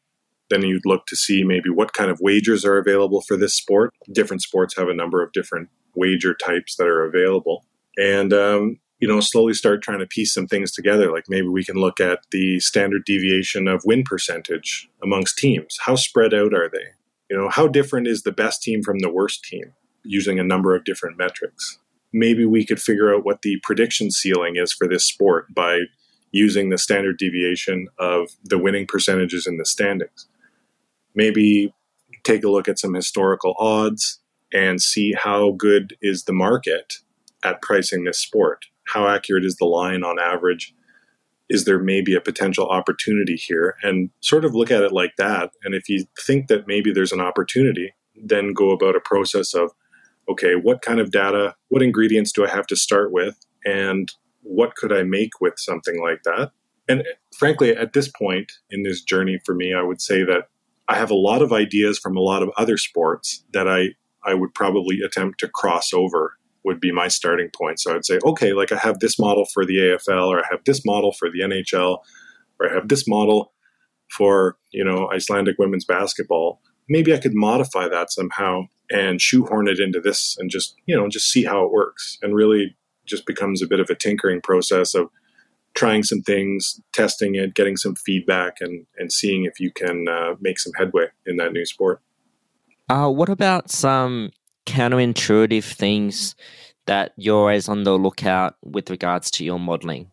Then 0.50 0.62
you'd 0.62 0.86
look 0.86 1.08
to 1.08 1.16
see 1.16 1.44
maybe 1.44 1.70
what 1.70 1.94
kind 1.94 2.12
of 2.12 2.20
wagers 2.22 2.64
are 2.64 2.78
available 2.78 3.22
for 3.22 3.38
this 3.38 3.56
sport. 3.56 3.94
Different 4.12 4.44
sports 4.44 4.78
have 4.78 4.90
a 4.90 4.94
number 4.94 5.24
of 5.24 5.32
different 5.32 5.70
wager 5.96 6.34
types 6.34 6.76
that 6.76 6.88
are 6.88 7.06
available. 7.06 7.66
And, 7.98 8.34
um, 8.34 8.80
you 9.02 9.08
know, 9.08 9.20
slowly 9.20 9.54
start 9.54 9.82
trying 9.82 10.00
to 10.00 10.06
piece 10.06 10.32
some 10.32 10.48
things 10.48 10.72
together. 10.72 11.12
Like 11.12 11.26
maybe 11.28 11.48
we 11.48 11.66
can 11.66 11.76
look 11.76 12.00
at 12.00 12.20
the 12.32 12.60
standard 12.60 13.04
deviation 13.04 13.68
of 13.68 13.82
win 13.84 14.04
percentage 14.04 14.88
amongst 15.04 15.40
teams. 15.40 15.80
How 15.86 15.96
spread 15.96 16.34
out 16.36 16.54
are 16.54 16.70
they? 16.70 16.86
You 17.30 17.36
know, 17.38 17.50
how 17.50 17.68
different 17.68 18.08
is 18.08 18.22
the 18.22 18.32
best 18.32 18.62
team 18.62 18.84
from 18.84 19.00
the 19.00 19.12
worst 19.12 19.44
team 19.44 19.74
using 20.04 20.40
a 20.40 20.44
number 20.44 20.76
of 20.76 20.84
different 20.84 21.18
metrics? 21.18 21.80
Maybe 22.14 22.46
we 22.46 22.64
could 22.64 22.82
figure 22.82 23.14
out 23.14 23.26
what 23.26 23.42
the 23.42 23.60
prediction 23.64 24.12
ceiling 24.12 24.56
is 24.56 24.72
for 24.72 24.88
this 24.88 25.06
sport 25.06 25.48
by 25.54 25.82
using 26.32 26.70
the 26.70 26.78
standard 26.78 27.18
deviation 27.18 27.88
of 27.98 28.30
the 28.44 28.60
winning 28.60 28.86
percentages 28.86 29.48
in 29.48 29.58
the 29.58 29.66
standings. 29.66 30.28
Maybe 31.16 31.74
take 32.24 32.44
a 32.44 32.50
look 32.50 32.68
at 32.68 32.78
some 32.78 32.94
historical 32.94 33.56
odds 33.58 34.20
and 34.54 34.80
see 34.80 35.14
how 35.14 35.52
good 35.52 35.96
is 36.02 36.26
the 36.26 36.34
market 36.34 37.00
at 37.44 37.62
pricing 37.62 38.04
this 38.04 38.20
sport. 38.20 38.66
How 38.88 39.08
accurate 39.08 39.46
is 39.46 39.56
the 39.58 39.66
line 39.66 40.04
on 40.04 40.20
average? 40.20 40.74
Is 41.50 41.66
there 41.66 41.80
maybe 41.80 42.16
a 42.16 42.22
potential 42.22 42.68
opportunity 42.68 43.36
here? 43.36 43.76
And 43.84 44.10
sort 44.22 44.46
of 44.46 44.56
look 44.56 44.72
at 44.72 44.84
it 44.84 44.92
like 44.92 45.16
that. 45.18 45.52
And 45.64 45.76
if 45.76 45.90
you 45.90 46.06
think 46.20 46.48
that 46.48 46.68
maybe 46.68 46.92
there's 46.92 47.12
an 47.12 47.22
opportunity, 47.22 47.94
then 48.16 48.54
go 48.54 48.72
about 48.72 48.96
a 48.96 49.02
process 49.02 49.54
of 49.54 49.72
okay, 50.30 50.56
what 50.56 50.82
kind 50.82 51.00
of 51.00 51.12
data, 51.12 51.56
what 51.70 51.82
ingredients 51.82 52.32
do 52.32 52.46
I 52.46 52.50
have 52.50 52.68
to 52.68 52.76
start 52.76 53.12
with? 53.12 53.36
And 53.66 54.12
what 54.44 54.76
could 54.76 54.94
I 54.94 55.04
make 55.04 55.42
with 55.42 55.56
something 55.58 56.02
like 56.02 56.24
that? 56.24 56.52
And 56.88 57.04
frankly, 57.38 57.76
at 57.76 57.94
this 57.94 58.08
point 58.08 58.52
in 58.70 58.84
this 58.84 59.02
journey 59.02 59.40
for 59.46 59.54
me, 59.56 59.74
I 59.74 59.82
would 59.82 60.02
say 60.02 60.24
that 60.24 60.48
I 60.88 60.96
have 60.96 61.12
a 61.12 61.16
lot 61.16 61.42
of 61.42 61.54
ideas 61.54 62.00
from 62.00 62.18
a 62.18 62.22
lot 62.22 62.44
of 62.44 62.50
other 62.58 62.78
sports 62.78 63.44
that 63.54 63.68
I, 63.68 63.90
I 64.24 64.34
would 64.34 64.54
probably 64.54 65.00
attempt 65.02 65.40
to 65.40 65.48
cross 65.48 65.94
over 65.94 66.38
would 66.64 66.80
be 66.80 66.92
my 66.92 67.08
starting 67.08 67.50
point. 67.56 67.80
So 67.80 67.96
I'd 67.96 68.06
say, 68.06 68.20
okay, 68.24 68.54
like 68.54 68.72
I 68.72 68.78
have 68.78 69.00
this 69.00 69.18
model 69.18 69.46
for 69.46 69.66
the 69.66 69.78
AFL, 69.78 70.28
or 70.28 70.40
I 70.40 70.46
have 70.50 70.64
this 70.66 70.86
model 70.86 71.12
for 71.14 71.30
the 71.30 71.40
NHL, 71.40 72.00
or 72.60 72.70
I 72.70 72.74
have 72.74 72.88
this 72.88 73.08
model 73.08 73.54
for, 74.10 74.58
you 74.72 74.84
know, 74.84 75.10
Icelandic 75.12 75.58
women's 75.58 75.86
basketball. 75.86 76.62
Maybe 76.90 77.14
I 77.14 77.18
could 77.18 77.34
modify 77.34 77.88
that 77.88 78.12
somehow 78.12 78.64
and 78.90 79.22
shoehorn 79.22 79.68
it 79.68 79.80
into 79.80 80.02
this 80.02 80.36
and 80.38 80.50
just, 80.50 80.76
you 80.86 80.96
know, 80.96 81.08
just 81.08 81.32
see 81.32 81.46
how 81.46 81.64
it 81.66 81.72
works 81.72 82.18
and 82.22 82.36
really 82.36 82.76
just 83.06 83.26
becomes 83.26 83.62
a 83.62 83.68
bit 83.68 83.80
of 83.80 83.90
a 83.90 83.96
tinkering 83.96 84.42
process 84.42 84.94
of 84.94 85.10
trying 85.74 86.04
some 86.04 86.22
things, 86.22 86.82
testing 86.94 87.36
it, 87.36 87.54
getting 87.54 87.78
some 87.78 87.96
feedback, 87.96 88.58
and 88.60 88.86
and 88.98 89.12
seeing 89.12 89.46
if 89.46 89.60
you 89.60 89.72
can 89.72 90.08
uh, 90.08 90.36
make 90.40 90.60
some 90.60 90.74
headway 90.78 91.06
in 91.26 91.38
that 91.38 91.54
new 91.54 91.66
sport. 91.66 92.02
Uh, 92.90 93.10
what 93.10 93.30
about 93.30 93.72
some 93.72 94.32
counterintuitive 94.72 95.74
things 95.74 96.36
that 96.86 97.14
you're 97.18 97.38
always 97.38 97.68
on 97.68 97.84
the 97.84 97.98
lookout 97.98 98.56
with 98.64 98.90
regards 98.90 99.30
to 99.32 99.44
your 99.44 99.60
modeling? 99.60 100.12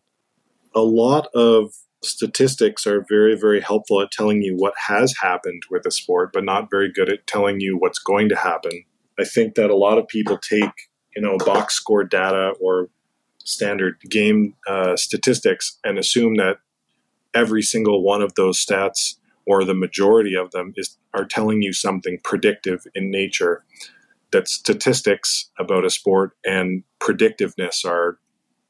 A 0.75 0.81
lot 0.81 1.27
of 1.33 1.73
statistics 2.03 2.85
are 2.85 3.05
very, 3.09 3.37
very 3.37 3.61
helpful 3.61 4.01
at 4.01 4.11
telling 4.11 4.41
you 4.41 4.55
what 4.55 4.73
has 4.87 5.15
happened 5.21 5.63
with 5.69 5.85
a 5.85 5.91
sport, 5.91 6.31
but 6.33 6.43
not 6.43 6.69
very 6.69 6.91
good 6.91 7.11
at 7.11 7.25
telling 7.27 7.59
you 7.59 7.77
what's 7.77 7.99
going 7.99 8.29
to 8.29 8.35
happen. 8.35 8.83
I 9.19 9.23
think 9.23 9.55
that 9.55 9.69
a 9.69 9.75
lot 9.75 9.97
of 9.97 10.07
people 10.07 10.37
take 10.37 10.71
you 11.15 11.21
know 11.21 11.37
box 11.37 11.73
score 11.73 12.03
data 12.03 12.53
or 12.61 12.89
standard 13.43 13.99
game 14.09 14.55
uh, 14.67 14.95
statistics 14.95 15.77
and 15.83 15.97
assume 15.97 16.35
that 16.35 16.57
every 17.33 17.61
single 17.61 18.03
one 18.03 18.21
of 18.21 18.35
those 18.35 18.63
stats 18.63 19.15
or 19.45 19.63
the 19.63 19.73
majority 19.73 20.35
of 20.35 20.51
them 20.51 20.73
is 20.75 20.97
are 21.13 21.25
telling 21.25 21.61
you 21.61 21.73
something 21.73 22.19
predictive 22.23 22.85
in 22.93 23.09
nature 23.09 23.63
that 24.31 24.47
statistics 24.47 25.49
about 25.59 25.85
a 25.85 25.89
sport 25.89 26.31
and 26.45 26.83
predictiveness 26.99 27.85
are 27.85 28.19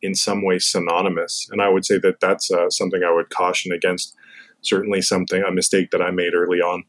in 0.01 0.15
some 0.15 0.43
way 0.43 0.59
synonymous 0.59 1.47
and 1.51 1.61
i 1.61 1.69
would 1.69 1.85
say 1.85 1.97
that 1.97 2.19
that's 2.19 2.51
uh, 2.51 2.69
something 2.69 3.03
i 3.03 3.13
would 3.13 3.29
caution 3.29 3.71
against 3.71 4.15
certainly 4.61 5.01
something 5.01 5.43
a 5.43 5.51
mistake 5.51 5.91
that 5.91 6.01
i 6.01 6.11
made 6.11 6.33
early 6.33 6.59
on 6.59 6.83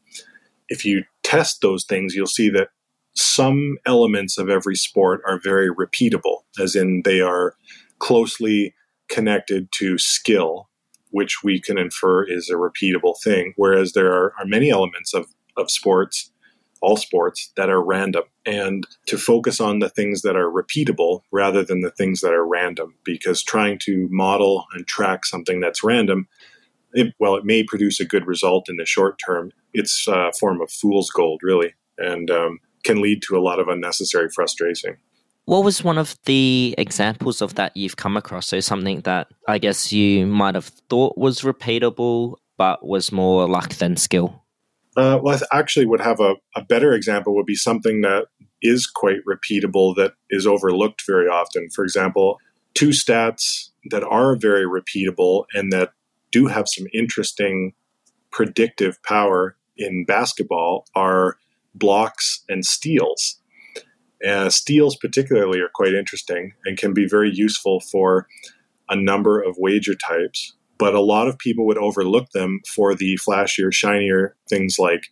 if 0.69 0.85
you 0.85 1.03
test 1.23 1.61
those 1.61 1.83
things 1.83 2.15
you'll 2.15 2.27
see 2.27 2.49
that 2.49 2.69
some 3.13 3.77
elements 3.85 4.37
of 4.37 4.49
every 4.49 4.75
sport 4.75 5.21
are 5.27 5.39
very 5.39 5.69
repeatable, 5.69 6.39
as 6.59 6.75
in 6.75 7.01
they 7.03 7.21
are 7.21 7.55
closely 7.99 8.73
connected 9.09 9.71
to 9.73 9.97
skill, 9.97 10.69
which 11.09 11.43
we 11.43 11.59
can 11.59 11.77
infer 11.77 12.23
is 12.23 12.49
a 12.49 12.53
repeatable 12.53 13.15
thing. 13.21 13.53
Whereas 13.57 13.93
there 13.93 14.11
are, 14.11 14.33
are 14.39 14.45
many 14.45 14.69
elements 14.69 15.13
of, 15.13 15.27
of 15.57 15.69
sports, 15.69 16.31
all 16.81 16.97
sports, 16.97 17.51
that 17.57 17.69
are 17.69 17.83
random. 17.83 18.23
And 18.45 18.87
to 19.05 19.17
focus 19.17 19.61
on 19.61 19.79
the 19.79 19.89
things 19.89 20.23
that 20.23 20.35
are 20.35 20.49
repeatable 20.49 21.21
rather 21.31 21.63
than 21.63 21.81
the 21.81 21.91
things 21.91 22.21
that 22.21 22.33
are 22.33 22.45
random, 22.45 22.95
because 23.03 23.43
trying 23.43 23.77
to 23.83 24.07
model 24.09 24.65
and 24.73 24.87
track 24.87 25.25
something 25.25 25.59
that's 25.59 25.83
random, 25.83 26.27
it, 26.93 27.13
well, 27.19 27.35
it 27.35 27.45
may 27.45 27.63
produce 27.63 27.99
a 27.99 28.05
good 28.05 28.25
result 28.25 28.67
in 28.67 28.77
the 28.77 28.85
short 28.85 29.19
term. 29.23 29.51
It's 29.73 30.07
a 30.07 30.31
form 30.39 30.59
of 30.59 30.71
fool's 30.71 31.09
gold, 31.11 31.41
really. 31.43 31.73
And 31.97 32.31
um, 32.31 32.59
can 32.83 33.01
lead 33.01 33.21
to 33.23 33.37
a 33.37 33.41
lot 33.41 33.59
of 33.59 33.67
unnecessary 33.67 34.29
frustration. 34.29 34.97
What 35.45 35.63
was 35.63 35.83
one 35.83 35.97
of 35.97 36.17
the 36.25 36.75
examples 36.77 37.41
of 37.41 37.55
that 37.55 37.75
you've 37.75 37.97
come 37.97 38.17
across? 38.17 38.47
So 38.47 38.59
something 38.59 39.01
that 39.01 39.27
I 39.47 39.57
guess 39.57 39.91
you 39.91 40.25
might 40.25 40.55
have 40.55 40.71
thought 40.89 41.17
was 41.17 41.41
repeatable, 41.41 42.37
but 42.57 42.85
was 42.85 43.11
more 43.11 43.47
luck 43.47 43.75
than 43.75 43.97
skill. 43.97 44.43
Uh, 44.97 45.19
well, 45.21 45.35
I 45.35 45.37
th- 45.37 45.49
actually 45.53 45.85
would 45.85 46.01
have 46.01 46.19
a, 46.19 46.35
a 46.55 46.63
better 46.63 46.93
example 46.93 47.35
would 47.35 47.45
be 47.45 47.55
something 47.55 48.01
that 48.01 48.25
is 48.61 48.87
quite 48.87 49.19
repeatable 49.25 49.95
that 49.95 50.13
is 50.29 50.45
overlooked 50.45 51.03
very 51.07 51.27
often. 51.27 51.69
For 51.69 51.83
example, 51.83 52.39
two 52.73 52.89
stats 52.89 53.69
that 53.89 54.03
are 54.03 54.35
very 54.35 54.65
repeatable 54.65 55.45
and 55.53 55.71
that 55.71 55.93
do 56.31 56.47
have 56.47 56.67
some 56.67 56.87
interesting 56.93 57.73
predictive 58.31 59.01
power 59.03 59.55
in 59.77 60.05
basketball 60.05 60.85
are 60.95 61.37
blocks 61.73 62.43
and 62.49 62.65
steals. 62.65 63.39
Uh, 64.27 64.49
steals, 64.49 64.95
particularly, 64.95 65.59
are 65.59 65.71
quite 65.73 65.93
interesting 65.93 66.53
and 66.65 66.77
can 66.77 66.93
be 66.93 67.07
very 67.07 67.31
useful 67.33 67.79
for 67.79 68.27
a 68.89 68.95
number 68.95 69.41
of 69.41 69.55
wager 69.57 69.95
types. 69.95 70.53
But 70.81 70.95
a 70.95 71.01
lot 71.01 71.27
of 71.27 71.37
people 71.37 71.65
would 71.67 71.77
overlook 71.77 72.31
them 72.31 72.59
for 72.67 72.95
the 72.95 73.17
flashier, 73.17 73.71
shinier 73.71 74.35
things 74.49 74.77
like 74.79 75.03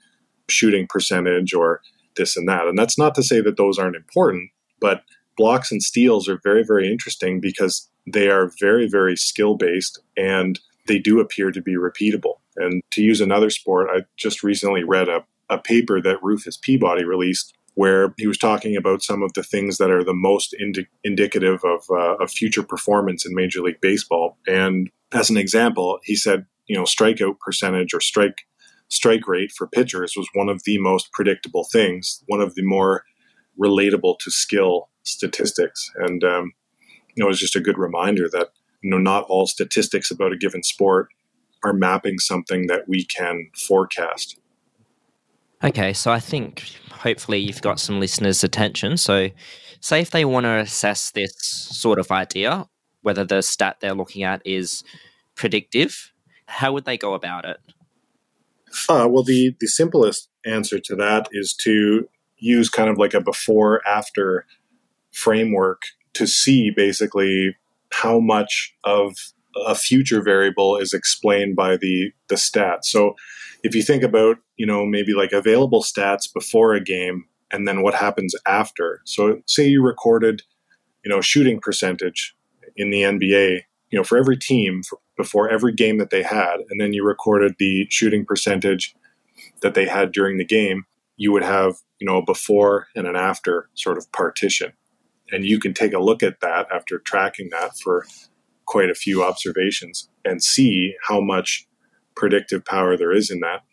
shooting 0.49 0.87
percentage 0.87 1.53
or 1.53 1.81
this 2.17 2.35
and 2.35 2.49
that. 2.49 2.67
And 2.67 2.77
that's 2.77 2.97
not 2.97 3.13
to 3.15 3.23
say 3.23 3.39
that 3.41 3.55
those 3.55 3.77
aren't 3.77 3.95
important, 3.95 4.49
but 4.81 5.03
blocks 5.37 5.71
and 5.71 5.81
steals 5.81 6.27
are 6.27 6.39
very, 6.43 6.63
very 6.63 6.91
interesting 6.91 7.39
because 7.39 7.87
they 8.11 8.29
are 8.29 8.51
very, 8.59 8.89
very 8.89 9.15
skill 9.15 9.55
based 9.55 9.99
and 10.17 10.59
they 10.87 10.97
do 10.97 11.19
appear 11.19 11.51
to 11.51 11.61
be 11.61 11.75
repeatable. 11.75 12.39
And 12.57 12.81
to 12.91 13.03
use 13.03 13.21
another 13.21 13.51
sport, 13.51 13.89
I 13.93 14.05
just 14.17 14.43
recently 14.43 14.83
read 14.83 15.07
a 15.07 15.23
a 15.49 15.57
paper 15.57 16.01
that 16.01 16.21
Rufus 16.21 16.57
Peabody 16.57 17.03
released 17.03 17.53
where 17.75 18.13
he 18.17 18.27
was 18.27 18.37
talking 18.37 18.75
about 18.75 19.01
some 19.01 19.23
of 19.23 19.33
the 19.33 19.43
things 19.43 19.77
that 19.77 19.91
are 19.91 20.03
the 20.03 20.13
most 20.13 20.53
indi- 20.59 20.87
indicative 21.03 21.63
of, 21.63 21.83
uh, 21.89 22.15
of 22.15 22.31
future 22.31 22.63
performance 22.63 23.25
in 23.25 23.33
Major 23.35 23.61
League 23.61 23.81
Baseball. 23.81 24.37
And 24.47 24.89
as 25.13 25.29
an 25.29 25.37
example, 25.37 25.99
he 26.03 26.15
said, 26.15 26.45
you 26.67 26.75
know, 26.75 26.83
strikeout 26.83 27.39
percentage 27.39 27.93
or 27.93 28.01
strike 28.01 28.45
strike 28.89 29.27
rate 29.27 29.51
for 29.51 29.67
pitchers 29.67 30.13
was 30.17 30.27
one 30.33 30.49
of 30.49 30.63
the 30.63 30.79
most 30.79 31.11
predictable 31.13 31.63
things, 31.63 32.23
one 32.27 32.41
of 32.41 32.55
the 32.55 32.63
more 32.63 33.03
relatable 33.59 34.17
to 34.19 34.31
skill 34.31 34.89
statistics. 35.03 35.91
And, 35.95 36.23
um, 36.23 36.53
you 37.15 37.21
know, 37.21 37.27
it 37.27 37.29
was 37.29 37.39
just 37.39 37.55
a 37.55 37.61
good 37.61 37.77
reminder 37.77 38.27
that, 38.31 38.49
you 38.81 38.89
know, 38.89 38.97
not 38.97 39.25
all 39.29 39.45
statistics 39.45 40.09
about 40.09 40.33
a 40.33 40.37
given 40.37 40.63
sport 40.63 41.09
are 41.63 41.73
mapping 41.73 42.17
something 42.19 42.67
that 42.67 42.87
we 42.87 43.05
can 43.05 43.49
forecast. 43.55 44.39
Okay, 45.63 45.91
so 45.93 46.11
I 46.11 46.19
think 46.19 46.63
hopefully 46.91 47.37
you've 47.37 47.61
got 47.61 47.79
some 47.79 47.99
listeners' 47.99 48.43
attention. 48.43 48.95
So, 48.97 49.29
say 49.81 50.01
if 50.01 50.11
they 50.11 50.25
want 50.25 50.45
to 50.45 50.57
assess 50.57 51.11
this 51.11 51.35
sort 51.37 51.99
of 51.99 52.11
idea, 52.11 52.67
whether 53.01 53.25
the 53.25 53.41
stat 53.41 53.77
they're 53.81 53.93
looking 53.93 54.23
at 54.23 54.41
is 54.45 54.83
predictive, 55.35 56.13
how 56.47 56.73
would 56.73 56.85
they 56.85 56.97
go 56.97 57.13
about 57.13 57.45
it? 57.45 57.57
Uh, 58.87 59.07
well, 59.09 59.23
the, 59.23 59.55
the 59.59 59.67
simplest 59.67 60.29
answer 60.45 60.79
to 60.79 60.95
that 60.95 61.27
is 61.31 61.53
to 61.53 62.07
use 62.37 62.69
kind 62.69 62.89
of 62.89 62.97
like 62.97 63.13
a 63.13 63.21
before 63.21 63.85
after 63.87 64.45
framework 65.11 65.81
to 66.13 66.25
see 66.25 66.71
basically 66.73 67.55
how 67.91 68.19
much 68.19 68.73
of 68.83 69.15
a 69.65 69.75
future 69.75 70.21
variable 70.21 70.77
is 70.77 70.93
explained 70.93 71.55
by 71.55 71.77
the 71.77 72.11
the 72.27 72.37
stat. 72.37 72.85
So 72.85 73.15
if 73.63 73.75
you 73.75 73.83
think 73.83 74.03
about, 74.03 74.37
you 74.57 74.65
know, 74.65 74.85
maybe 74.85 75.13
like 75.13 75.31
available 75.31 75.83
stats 75.83 76.31
before 76.31 76.73
a 76.73 76.83
game 76.83 77.25
and 77.51 77.67
then 77.67 77.81
what 77.81 77.95
happens 77.95 78.35
after. 78.47 79.01
So 79.05 79.41
say 79.45 79.67
you 79.67 79.83
recorded, 79.83 80.43
you 81.03 81.09
know, 81.09 81.21
shooting 81.21 81.59
percentage 81.59 82.35
in 82.75 82.89
the 82.89 83.01
NBA, 83.01 83.61
you 83.91 83.97
know, 83.97 84.03
for 84.03 84.17
every 84.17 84.37
team 84.37 84.83
for, 84.83 84.99
before 85.17 85.49
every 85.49 85.73
game 85.73 85.97
that 85.97 86.11
they 86.11 86.23
had, 86.23 86.57
and 86.69 86.79
then 86.79 86.93
you 86.93 87.03
recorded 87.03 87.55
the 87.59 87.87
shooting 87.89 88.25
percentage 88.25 88.95
that 89.61 89.73
they 89.73 89.85
had 89.85 90.11
during 90.11 90.37
the 90.37 90.45
game, 90.45 90.85
you 91.17 91.31
would 91.31 91.43
have, 91.43 91.75
you 91.99 92.07
know, 92.07 92.17
a 92.17 92.25
before 92.25 92.87
and 92.95 93.07
an 93.07 93.15
after 93.15 93.69
sort 93.73 93.97
of 93.97 94.09
partition. 94.11 94.71
And 95.31 95.45
you 95.45 95.59
can 95.59 95.73
take 95.73 95.93
a 95.93 95.99
look 95.99 96.23
at 96.23 96.39
that 96.41 96.67
after 96.73 96.99
tracking 96.99 97.49
that 97.51 97.77
for 97.77 98.05
quite 98.69 98.89
a 98.89 98.95
few 98.95 99.23
observations 99.23 100.07
and 100.23 100.43
see 100.43 100.93
how 101.07 101.19
much 101.19 101.67
predictive 102.15 102.63
power 102.63 102.95
there 102.95 103.11
is 103.11 103.31
in 103.31 103.39
that. 103.39 103.63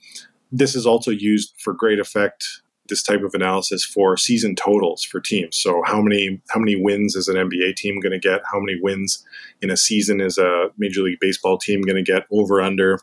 This 0.50 0.74
is 0.74 0.86
also 0.86 1.10
used 1.10 1.52
for 1.62 1.74
great 1.74 2.00
effect 2.00 2.62
this 2.88 3.02
type 3.02 3.22
of 3.22 3.34
analysis 3.34 3.84
for 3.84 4.16
season 4.16 4.54
totals 4.54 5.02
for 5.02 5.20
teams. 5.20 5.56
So 5.58 5.82
how 5.84 6.00
many 6.00 6.40
how 6.50 6.60
many 6.60 6.76
wins 6.76 7.14
is 7.14 7.28
an 7.28 7.36
NBA 7.36 7.76
team 7.76 8.00
going 8.00 8.12
to 8.12 8.18
get? 8.18 8.40
How 8.50 8.60
many 8.60 8.78
wins 8.80 9.24
in 9.60 9.70
a 9.70 9.76
season 9.76 10.20
is 10.20 10.38
a 10.38 10.70
Major 10.78 11.02
League 11.02 11.20
Baseball 11.20 11.58
team 11.58 11.82
going 11.82 12.02
to 12.02 12.12
get 12.12 12.26
over 12.30 12.62
under 12.62 13.00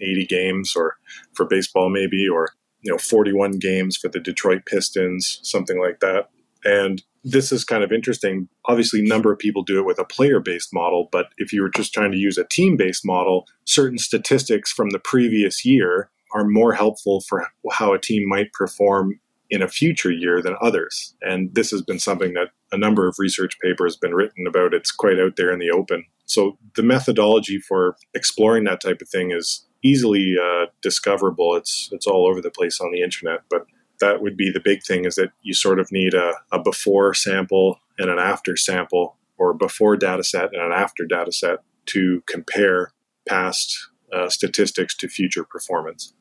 80 0.00 0.26
games 0.26 0.72
or 0.74 0.96
for 1.34 1.44
baseball 1.44 1.90
maybe 1.90 2.26
or 2.28 2.54
you 2.80 2.90
know 2.90 2.98
41 2.98 3.58
games 3.58 3.96
for 3.96 4.08
the 4.08 4.18
Detroit 4.18 4.64
Pistons, 4.66 5.40
something 5.42 5.78
like 5.78 6.00
that. 6.00 6.30
And 6.68 7.02
this 7.24 7.50
is 7.50 7.64
kind 7.64 7.82
of 7.82 7.92
interesting. 7.92 8.48
Obviously, 8.66 9.00
a 9.00 9.08
number 9.08 9.32
of 9.32 9.38
people 9.38 9.62
do 9.62 9.78
it 9.78 9.86
with 9.86 9.98
a 9.98 10.04
player 10.04 10.40
based 10.40 10.72
model, 10.72 11.08
but 11.10 11.26
if 11.38 11.52
you 11.52 11.62
were 11.62 11.70
just 11.70 11.94
trying 11.94 12.12
to 12.12 12.18
use 12.18 12.38
a 12.38 12.44
team 12.44 12.76
based 12.76 13.04
model, 13.06 13.46
certain 13.64 13.98
statistics 13.98 14.70
from 14.70 14.90
the 14.90 14.98
previous 14.98 15.64
year 15.64 16.10
are 16.34 16.44
more 16.44 16.74
helpful 16.74 17.22
for 17.22 17.46
how 17.72 17.92
a 17.92 17.98
team 17.98 18.28
might 18.28 18.52
perform 18.52 19.18
in 19.50 19.62
a 19.62 19.68
future 19.68 20.10
year 20.10 20.42
than 20.42 20.56
others. 20.60 21.14
And 21.22 21.54
this 21.54 21.70
has 21.70 21.80
been 21.80 21.98
something 21.98 22.34
that 22.34 22.48
a 22.70 22.76
number 22.76 23.08
of 23.08 23.16
research 23.18 23.58
papers 23.60 23.94
have 23.94 24.00
been 24.02 24.14
written 24.14 24.46
about. 24.46 24.74
It's 24.74 24.92
quite 24.92 25.18
out 25.18 25.36
there 25.36 25.50
in 25.50 25.58
the 25.58 25.70
open. 25.70 26.04
So 26.26 26.58
the 26.76 26.82
methodology 26.82 27.58
for 27.58 27.96
exploring 28.12 28.64
that 28.64 28.82
type 28.82 29.00
of 29.00 29.08
thing 29.08 29.30
is 29.30 29.66
easily 29.82 30.36
uh, 30.38 30.66
discoverable. 30.82 31.56
It's 31.56 31.88
it's 31.92 32.06
all 32.06 32.26
over 32.26 32.42
the 32.42 32.50
place 32.50 32.78
on 32.80 32.92
the 32.92 33.02
internet, 33.02 33.40
but 33.48 33.64
that 34.00 34.22
would 34.22 34.36
be 34.36 34.50
the 34.50 34.60
big 34.60 34.82
thing 34.82 35.04
is 35.04 35.16
that 35.16 35.30
you 35.42 35.54
sort 35.54 35.78
of 35.78 35.90
need 35.92 36.14
a, 36.14 36.34
a 36.52 36.60
before 36.60 37.14
sample 37.14 37.80
and 37.98 38.10
an 38.10 38.18
after 38.18 38.56
sample 38.56 39.16
or 39.36 39.54
before 39.54 39.96
data 39.96 40.24
set 40.24 40.52
and 40.52 40.62
an 40.62 40.72
after 40.72 41.04
data 41.04 41.32
set 41.32 41.58
to 41.86 42.22
compare 42.26 42.92
past 43.28 43.76
uh, 44.12 44.28
statistics 44.28 44.96
to 44.96 45.08
future 45.08 45.44
performance. 45.44 46.12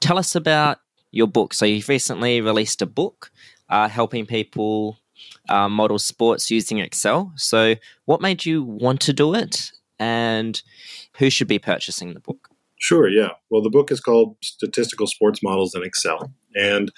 Tell 0.00 0.18
us 0.18 0.34
about 0.34 0.78
your 1.10 1.26
book. 1.26 1.54
So 1.54 1.64
you've 1.64 1.88
recently 1.88 2.40
released 2.40 2.82
a 2.82 2.86
book 2.86 3.30
uh, 3.68 3.88
helping 3.88 4.26
people 4.26 4.98
uh, 5.48 5.68
model 5.68 5.98
sports 5.98 6.50
using 6.50 6.78
Excel. 6.78 7.32
So 7.36 7.74
what 8.04 8.20
made 8.20 8.44
you 8.44 8.62
want 8.62 9.00
to 9.02 9.12
do 9.12 9.34
it 9.34 9.72
and 9.98 10.60
who 11.18 11.30
should 11.30 11.48
be 11.48 11.58
purchasing 11.58 12.14
the 12.14 12.20
book? 12.20 12.48
Sure, 12.78 13.08
yeah. 13.08 13.30
Well, 13.50 13.62
the 13.62 13.70
book 13.70 13.90
is 13.90 14.00
called 14.00 14.36
Statistical 14.42 15.06
Sports 15.06 15.42
Models 15.42 15.74
in 15.74 15.82
Excel. 15.82 16.32
And 16.54 16.92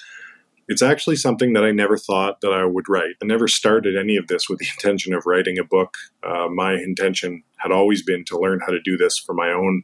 it's 0.69 0.83
actually 0.83 1.17
something 1.17 1.55
that 1.55 1.65
I 1.65 1.73
never 1.73 1.97
thought 1.97 2.43
that 2.43 2.53
I 2.53 2.65
would 2.65 2.89
write. 2.89 3.17
I 3.23 3.27
never 3.27 3.49
started 3.49 3.97
any 3.97 4.17
of 4.17 4.29
this 4.29 4.49
with 4.49 4.59
the 4.59 4.69
intention 4.77 5.15
of 5.15 5.25
writing 5.27 5.59
a 5.59 5.65
book. 5.65 5.95
Uh, 6.23 6.49
my 6.49 6.75
intention 6.75 7.43
had 7.59 7.73
always 7.73 8.03
been 8.03 8.25
to 8.27 8.39
learn 8.39 8.61
how 8.61 8.73
to 8.73 8.81
do 8.81 8.97
this 8.97 9.19
for 9.19 9.35
my 9.35 9.51
own 9.51 9.83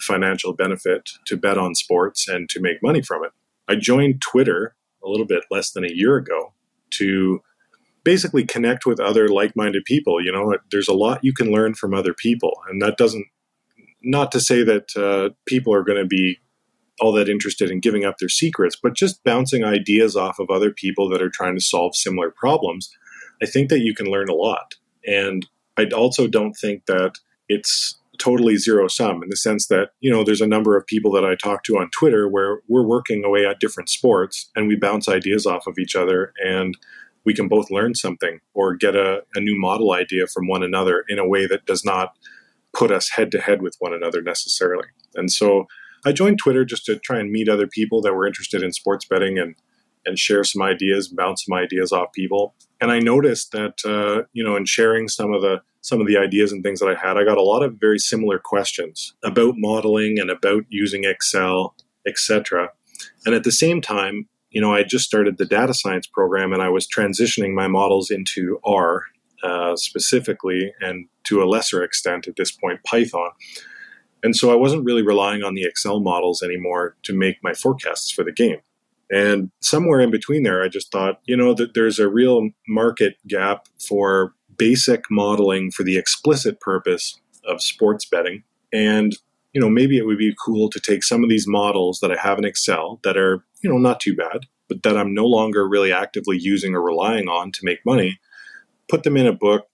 financial 0.00 0.52
benefit, 0.52 1.10
to 1.26 1.36
bet 1.36 1.56
on 1.56 1.74
sports, 1.74 2.28
and 2.28 2.48
to 2.48 2.60
make 2.60 2.82
money 2.82 3.00
from 3.00 3.24
it. 3.24 3.30
I 3.68 3.76
joined 3.76 4.20
Twitter 4.20 4.74
a 5.04 5.08
little 5.08 5.26
bit 5.26 5.44
less 5.50 5.70
than 5.70 5.84
a 5.84 5.92
year 5.92 6.16
ago 6.16 6.52
to 6.90 7.40
basically 8.02 8.44
connect 8.44 8.86
with 8.86 9.00
other 9.00 9.28
like-minded 9.28 9.84
people 9.84 10.22
you 10.22 10.30
know 10.30 10.54
there's 10.70 10.88
a 10.88 10.94
lot 10.94 11.24
you 11.24 11.32
can 11.32 11.50
learn 11.50 11.74
from 11.74 11.94
other 11.94 12.12
people 12.12 12.52
and 12.68 12.80
that 12.82 12.98
doesn't 12.98 13.26
not 14.04 14.32
to 14.32 14.40
say 14.40 14.62
that 14.62 14.96
uh, 14.96 15.34
people 15.46 15.74
are 15.74 15.82
going 15.82 15.98
to 15.98 16.06
be 16.06 16.38
all 17.00 17.12
that 17.12 17.28
interested 17.28 17.70
in 17.70 17.80
giving 17.80 18.04
up 18.04 18.18
their 18.18 18.28
secrets, 18.28 18.76
but 18.80 18.94
just 18.94 19.24
bouncing 19.24 19.64
ideas 19.64 20.16
off 20.16 20.38
of 20.38 20.50
other 20.50 20.70
people 20.70 21.08
that 21.08 21.22
are 21.22 21.30
trying 21.30 21.56
to 21.56 21.60
solve 21.60 21.96
similar 21.96 22.30
problems, 22.30 22.90
I 23.42 23.46
think 23.46 23.68
that 23.70 23.80
you 23.80 23.94
can 23.94 24.06
learn 24.06 24.28
a 24.28 24.34
lot. 24.34 24.74
And 25.06 25.46
I 25.76 25.86
also 25.86 26.28
don't 26.28 26.54
think 26.54 26.86
that 26.86 27.18
it's 27.48 27.98
totally 28.18 28.56
zero 28.56 28.86
sum 28.86 29.22
in 29.22 29.28
the 29.28 29.36
sense 29.36 29.66
that, 29.66 29.90
you 30.00 30.10
know, 30.10 30.22
there's 30.22 30.40
a 30.40 30.46
number 30.46 30.76
of 30.76 30.86
people 30.86 31.10
that 31.12 31.24
I 31.24 31.34
talk 31.34 31.64
to 31.64 31.78
on 31.78 31.90
Twitter 31.90 32.28
where 32.28 32.60
we're 32.68 32.86
working 32.86 33.24
away 33.24 33.44
at 33.44 33.58
different 33.58 33.88
sports 33.88 34.50
and 34.54 34.68
we 34.68 34.76
bounce 34.76 35.08
ideas 35.08 35.46
off 35.46 35.66
of 35.66 35.78
each 35.78 35.96
other 35.96 36.32
and 36.44 36.76
we 37.24 37.34
can 37.34 37.48
both 37.48 37.70
learn 37.70 37.94
something 37.94 38.40
or 38.52 38.74
get 38.74 38.94
a, 38.94 39.22
a 39.34 39.40
new 39.40 39.58
model 39.58 39.92
idea 39.92 40.26
from 40.26 40.46
one 40.46 40.62
another 40.62 41.04
in 41.08 41.18
a 41.18 41.26
way 41.26 41.46
that 41.46 41.66
does 41.66 41.84
not 41.84 42.16
put 42.74 42.90
us 42.90 43.10
head 43.10 43.30
to 43.32 43.40
head 43.40 43.62
with 43.62 43.76
one 43.78 43.92
another 43.92 44.20
necessarily. 44.22 44.88
And 45.14 45.30
so 45.30 45.66
I 46.04 46.12
joined 46.12 46.38
Twitter 46.38 46.64
just 46.64 46.84
to 46.86 46.98
try 46.98 47.18
and 47.18 47.30
meet 47.30 47.48
other 47.48 47.66
people 47.66 48.02
that 48.02 48.14
were 48.14 48.26
interested 48.26 48.62
in 48.62 48.72
sports 48.72 49.04
betting 49.04 49.38
and 49.38 49.54
and 50.06 50.18
share 50.18 50.44
some 50.44 50.60
ideas, 50.60 51.08
bounce 51.08 51.46
some 51.46 51.56
ideas 51.56 51.90
off 51.90 52.12
people. 52.12 52.54
And 52.78 52.90
I 52.90 52.98
noticed 52.98 53.52
that 53.52 53.78
uh, 53.86 54.26
you 54.32 54.44
know, 54.44 54.56
in 54.56 54.66
sharing 54.66 55.08
some 55.08 55.32
of 55.32 55.40
the 55.40 55.62
some 55.80 56.00
of 56.00 56.06
the 56.06 56.16
ideas 56.16 56.52
and 56.52 56.62
things 56.62 56.80
that 56.80 56.88
I 56.88 56.94
had, 56.94 57.16
I 57.16 57.24
got 57.24 57.38
a 57.38 57.42
lot 57.42 57.62
of 57.62 57.76
very 57.78 57.98
similar 57.98 58.38
questions 58.38 59.14
about 59.22 59.54
modeling 59.56 60.18
and 60.18 60.30
about 60.30 60.64
using 60.68 61.04
Excel, 61.04 61.74
etc. 62.06 62.70
And 63.26 63.34
at 63.34 63.44
the 63.44 63.52
same 63.52 63.80
time, 63.80 64.28
you 64.50 64.60
know, 64.60 64.72
I 64.72 64.82
just 64.82 65.04
started 65.04 65.36
the 65.36 65.44
data 65.44 65.74
science 65.74 66.06
program 66.06 66.52
and 66.52 66.62
I 66.62 66.68
was 66.68 66.86
transitioning 66.86 67.54
my 67.54 67.66
models 67.66 68.10
into 68.10 68.60
R 68.64 69.04
uh, 69.44 69.76
specifically, 69.76 70.72
and 70.80 71.06
to 71.24 71.42
a 71.42 71.46
lesser 71.46 71.82
extent 71.84 72.26
at 72.26 72.36
this 72.36 72.50
point, 72.50 72.82
Python. 72.84 73.30
And 74.22 74.34
so 74.34 74.50
I 74.50 74.56
wasn't 74.56 74.86
really 74.86 75.02
relying 75.02 75.42
on 75.42 75.54
the 75.54 75.64
Excel 75.64 76.00
models 76.00 76.42
anymore 76.42 76.96
to 77.02 77.12
make 77.12 77.36
my 77.42 77.52
forecasts 77.52 78.10
for 78.10 78.24
the 78.24 78.32
game. 78.32 78.60
And 79.10 79.50
somewhere 79.60 80.00
in 80.00 80.10
between 80.10 80.44
there, 80.44 80.62
I 80.62 80.68
just 80.68 80.90
thought, 80.90 81.20
you 81.26 81.36
know, 81.36 81.52
that 81.54 81.74
there's 81.74 81.98
a 81.98 82.08
real 82.08 82.48
market 82.66 83.16
gap 83.28 83.66
for 83.86 84.32
basic 84.56 85.04
modeling 85.10 85.70
for 85.70 85.82
the 85.82 85.98
explicit 85.98 86.58
purpose 86.58 87.20
of 87.46 87.60
sports 87.62 88.06
betting. 88.06 88.44
And, 88.72 89.14
you 89.52 89.60
know, 89.60 89.68
maybe 89.68 89.98
it 89.98 90.06
would 90.06 90.18
be 90.18 90.34
cool 90.42 90.70
to 90.70 90.80
take 90.80 91.04
some 91.04 91.22
of 91.22 91.28
these 91.28 91.46
models 91.46 92.00
that 92.00 92.10
I 92.10 92.16
have 92.16 92.38
in 92.38 92.46
Excel 92.46 92.98
that 93.04 93.18
are, 93.18 93.44
you 93.62 93.68
know, 93.68 93.78
not 93.78 94.00
too 94.00 94.16
bad, 94.16 94.46
but 94.68 94.82
that 94.84 94.96
I'm 94.96 95.12
no 95.12 95.26
longer 95.26 95.68
really 95.68 95.92
actively 95.92 96.38
using 96.38 96.74
or 96.74 96.82
relying 96.82 97.28
on 97.28 97.52
to 97.52 97.60
make 97.62 97.84
money, 97.84 98.18
put 98.94 99.02
them 99.02 99.16
in 99.16 99.26
a 99.26 99.32
book 99.32 99.66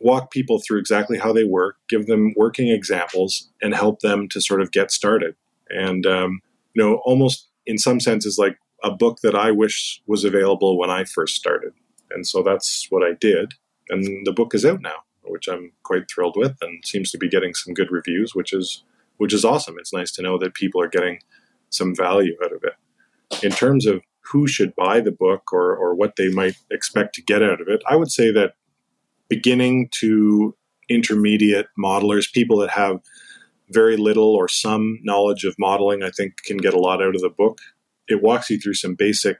walk 0.00 0.30
people 0.30 0.60
through 0.60 0.78
exactly 0.78 1.18
how 1.18 1.32
they 1.32 1.44
work, 1.44 1.76
give 1.88 2.06
them 2.06 2.32
working 2.36 2.68
examples, 2.68 3.48
and 3.62 3.74
help 3.74 4.00
them 4.00 4.28
to 4.28 4.40
sort 4.40 4.60
of 4.60 4.72
get 4.72 4.90
started. 4.90 5.34
And 5.70 6.06
um, 6.06 6.40
you 6.74 6.82
know, 6.82 6.96
almost 7.04 7.48
in 7.66 7.78
some 7.78 8.00
senses, 8.00 8.38
like 8.38 8.58
a 8.84 8.90
book 8.90 9.18
that 9.22 9.34
I 9.34 9.50
wish 9.50 10.00
was 10.06 10.24
available 10.24 10.78
when 10.78 10.90
I 10.90 11.04
first 11.04 11.34
started. 11.34 11.72
And 12.10 12.26
so 12.26 12.42
that's 12.42 12.86
what 12.90 13.02
I 13.02 13.14
did. 13.14 13.54
And 13.88 14.26
the 14.26 14.32
book 14.32 14.54
is 14.54 14.64
out 14.64 14.80
now, 14.80 15.02
which 15.24 15.48
I'm 15.48 15.72
quite 15.82 16.10
thrilled 16.10 16.36
with, 16.36 16.56
and 16.62 16.84
seems 16.84 17.10
to 17.10 17.18
be 17.18 17.28
getting 17.28 17.54
some 17.54 17.74
good 17.74 17.90
reviews, 17.90 18.34
which 18.34 18.52
is 18.52 18.84
which 19.16 19.34
is 19.34 19.44
awesome. 19.44 19.76
It's 19.78 19.92
nice 19.92 20.12
to 20.12 20.22
know 20.22 20.38
that 20.38 20.54
people 20.54 20.80
are 20.80 20.88
getting 20.88 21.18
some 21.70 21.94
value 21.94 22.36
out 22.44 22.52
of 22.52 22.62
it. 22.62 23.44
In 23.44 23.50
terms 23.50 23.84
of 23.84 24.00
who 24.30 24.46
should 24.46 24.74
buy 24.76 25.00
the 25.00 25.12
book 25.12 25.52
or, 25.52 25.74
or 25.76 25.94
what 25.94 26.16
they 26.16 26.28
might 26.28 26.56
expect 26.70 27.14
to 27.14 27.22
get 27.22 27.42
out 27.42 27.60
of 27.60 27.68
it, 27.68 27.82
I 27.88 27.96
would 27.96 28.10
say 28.10 28.30
that 28.32 28.54
beginning 29.28 29.88
to 30.00 30.54
intermediate 30.88 31.66
modelers, 31.78 32.32
people 32.32 32.58
that 32.58 32.70
have 32.70 33.00
very 33.70 33.96
little 33.96 34.34
or 34.34 34.48
some 34.48 34.98
knowledge 35.02 35.44
of 35.44 35.54
modeling, 35.58 36.02
I 36.02 36.10
think, 36.10 36.42
can 36.44 36.56
get 36.56 36.74
a 36.74 36.78
lot 36.78 37.02
out 37.02 37.14
of 37.14 37.20
the 37.20 37.30
book. 37.30 37.58
It 38.08 38.22
walks 38.22 38.48
you 38.48 38.58
through 38.58 38.74
some 38.74 38.94
basic 38.94 39.38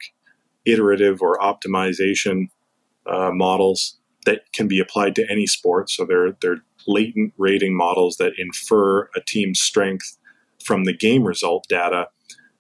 iterative 0.65 1.23
or 1.23 1.39
optimization 1.39 2.49
uh, 3.07 3.31
models 3.33 3.99
that 4.27 4.43
can 4.53 4.69
be 4.69 4.79
applied 4.79 5.15
to 5.17 5.31
any 5.31 5.47
sport. 5.47 5.89
So 5.89 6.05
they're, 6.05 6.33
they're 6.43 6.63
latent 6.87 7.33
rating 7.39 7.75
models 7.75 8.17
that 8.19 8.35
infer 8.37 9.05
a 9.17 9.21
team's 9.27 9.61
strength 9.61 10.19
from 10.63 10.85
the 10.85 10.93
game 10.93 11.25
result 11.25 11.65
data 11.69 12.09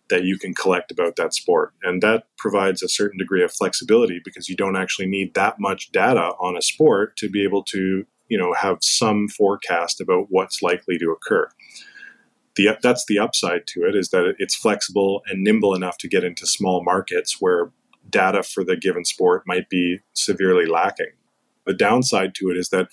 that 0.09 0.25
you 0.25 0.39
can 0.39 0.55
collect 0.55 0.91
about 0.91 1.17
that 1.17 1.35
sport. 1.35 1.73
And 1.83 2.03
that 2.03 2.25
provides 2.37 2.83
a 2.83 2.89
certain 2.89 3.19
degree 3.19 3.43
of 3.43 3.53
flexibility 3.53 4.21
because 4.25 4.49
you 4.49 4.57
don't 4.57 4.77
actually 4.77 5.07
need 5.07 5.35
that 5.35 5.59
much 5.59 5.93
data 5.93 6.33
on 6.41 6.57
a 6.57 6.63
sport 6.63 7.17
to 7.19 7.29
be 7.29 7.43
able 7.45 7.63
to, 7.65 8.07
you 8.29 8.39
know, 8.39 8.55
have 8.55 8.79
some 8.81 9.29
forecast 9.29 10.01
about 10.01 10.27
what's 10.31 10.63
likely 10.63 10.99
to 10.99 11.11
occur. 11.11 11.49
The, 12.57 12.77
that's 12.83 13.05
the 13.07 13.19
upside 13.19 13.67
to 13.69 13.87
it 13.87 13.95
is 13.95 14.09
that 14.11 14.35
it's 14.39 14.57
flexible 14.57 15.23
and 15.29 15.45
nimble 15.45 15.75
enough 15.75 15.99
to 15.99 16.09
get 16.09 16.25
into 16.25 16.47
small 16.47 16.83
markets 16.83 17.37
where 17.41 17.71
data 18.11 18.43
for 18.43 18.65
the 18.65 18.77
given 18.77 19.05
sport 19.05 19.45
might 19.47 19.69
be 19.69 20.01
severely 20.15 20.67
lacking. 20.67 21.13
The 21.67 21.75
downside 21.75 22.35
to 22.37 22.51
it 22.51 22.57
is 22.57 22.71
that 22.71 22.89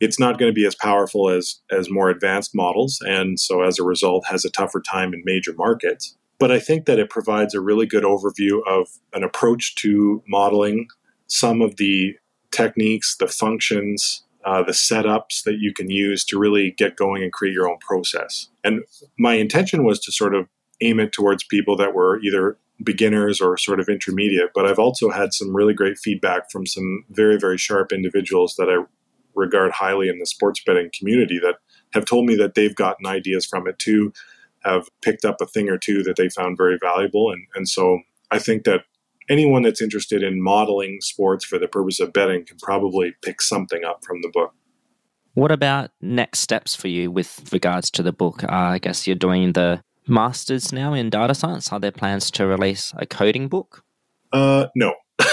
it's 0.00 0.18
not 0.18 0.38
going 0.38 0.50
to 0.50 0.54
be 0.54 0.66
as 0.66 0.74
powerful 0.74 1.28
as 1.28 1.60
as 1.70 1.90
more 1.90 2.08
advanced 2.08 2.54
models 2.54 3.02
and 3.04 3.38
so 3.38 3.62
as 3.62 3.78
a 3.78 3.82
result 3.84 4.26
has 4.28 4.44
a 4.44 4.50
tougher 4.50 4.80
time 4.80 5.12
in 5.12 5.22
major 5.24 5.52
markets 5.52 6.16
but 6.38 6.52
I 6.52 6.58
think 6.58 6.86
that 6.86 6.98
it 6.98 7.10
provides 7.10 7.54
a 7.54 7.60
really 7.60 7.86
good 7.86 8.04
overview 8.04 8.60
of 8.66 8.88
an 9.12 9.22
approach 9.22 9.74
to 9.76 10.22
modeling, 10.28 10.88
some 11.26 11.60
of 11.60 11.76
the 11.76 12.16
techniques, 12.50 13.16
the 13.16 13.26
functions, 13.26 14.24
uh, 14.44 14.62
the 14.62 14.72
setups 14.72 15.42
that 15.44 15.58
you 15.58 15.74
can 15.74 15.90
use 15.90 16.24
to 16.24 16.38
really 16.38 16.70
get 16.70 16.96
going 16.96 17.22
and 17.22 17.32
create 17.32 17.52
your 17.52 17.68
own 17.68 17.78
process. 17.78 18.48
And 18.64 18.82
my 19.18 19.34
intention 19.34 19.84
was 19.84 19.98
to 20.00 20.12
sort 20.12 20.34
of 20.34 20.48
aim 20.80 21.00
it 21.00 21.12
towards 21.12 21.44
people 21.44 21.76
that 21.76 21.94
were 21.94 22.20
either 22.20 22.56
beginners 22.82 23.40
or 23.40 23.56
sort 23.56 23.80
of 23.80 23.88
intermediate. 23.88 24.50
But 24.54 24.66
I've 24.66 24.78
also 24.78 25.10
had 25.10 25.34
some 25.34 25.54
really 25.54 25.74
great 25.74 25.98
feedback 25.98 26.50
from 26.50 26.66
some 26.66 27.04
very, 27.10 27.36
very 27.36 27.58
sharp 27.58 27.92
individuals 27.92 28.54
that 28.56 28.70
I 28.70 28.84
regard 29.34 29.72
highly 29.72 30.08
in 30.08 30.18
the 30.18 30.26
sports 30.26 30.62
betting 30.64 30.90
community 30.96 31.38
that 31.40 31.56
have 31.92 32.04
told 32.04 32.26
me 32.26 32.36
that 32.36 32.54
they've 32.54 32.74
gotten 32.74 33.06
ideas 33.06 33.44
from 33.44 33.66
it 33.66 33.78
too 33.78 34.12
have 34.64 34.88
picked 35.02 35.24
up 35.24 35.40
a 35.40 35.46
thing 35.46 35.68
or 35.68 35.78
two 35.78 36.02
that 36.02 36.16
they 36.16 36.28
found 36.28 36.56
very 36.56 36.78
valuable. 36.80 37.30
And, 37.30 37.46
and 37.54 37.68
so 37.68 38.00
I 38.30 38.38
think 38.38 38.64
that 38.64 38.82
anyone 39.28 39.62
that's 39.62 39.82
interested 39.82 40.22
in 40.22 40.42
modeling 40.42 41.00
sports 41.00 41.44
for 41.44 41.58
the 41.58 41.68
purpose 41.68 42.00
of 42.00 42.12
betting 42.12 42.44
can 42.44 42.58
probably 42.58 43.14
pick 43.22 43.40
something 43.40 43.84
up 43.84 44.04
from 44.04 44.22
the 44.22 44.30
book. 44.32 44.54
What 45.34 45.52
about 45.52 45.90
next 46.00 46.40
steps 46.40 46.74
for 46.74 46.88
you 46.88 47.10
with 47.10 47.52
regards 47.52 47.90
to 47.92 48.02
the 48.02 48.12
book? 48.12 48.42
Uh, 48.42 48.48
I 48.48 48.78
guess 48.78 49.06
you're 49.06 49.14
doing 49.14 49.52
the 49.52 49.82
masters 50.08 50.72
now 50.72 50.94
in 50.94 51.10
data 51.10 51.34
science. 51.34 51.70
Are 51.72 51.78
there 51.78 51.92
plans 51.92 52.30
to 52.32 52.46
release 52.46 52.92
a 52.96 53.06
coding 53.06 53.46
book? 53.48 53.84
Uh, 54.32 54.66
no. 54.74 54.94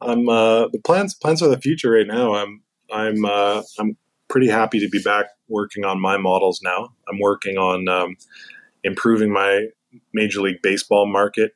I'm 0.00 0.28
uh, 0.28 0.68
the 0.68 0.80
plans 0.84 1.14
plans 1.14 1.40
for 1.40 1.48
the 1.48 1.60
future 1.60 1.90
right 1.90 2.06
now. 2.06 2.34
I'm 2.34 2.62
I'm 2.90 3.24
uh, 3.24 3.62
I'm 3.78 3.96
pretty 4.28 4.48
happy 4.48 4.80
to 4.80 4.88
be 4.88 5.00
back 5.02 5.26
working 5.48 5.84
on 5.84 6.00
my 6.00 6.16
models 6.16 6.60
now. 6.62 6.92
I'm 7.08 7.18
working 7.18 7.56
on 7.58 7.88
um, 7.88 8.16
improving 8.84 9.32
my 9.32 9.66
Major 10.12 10.40
League 10.40 10.62
Baseball 10.62 11.06
market 11.06 11.52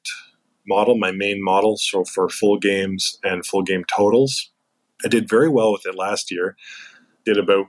model, 0.67 0.97
my 0.97 1.11
main 1.11 1.43
model, 1.43 1.77
so 1.77 2.05
for 2.05 2.29
full 2.29 2.59
games 2.59 3.19
and 3.23 3.45
full 3.45 3.63
game 3.63 3.85
totals. 3.95 4.51
I 5.05 5.09
did 5.09 5.29
very 5.29 5.49
well 5.49 5.73
with 5.73 5.87
it 5.87 5.95
last 5.95 6.31
year. 6.31 6.57
Did 7.25 7.39
about 7.39 7.67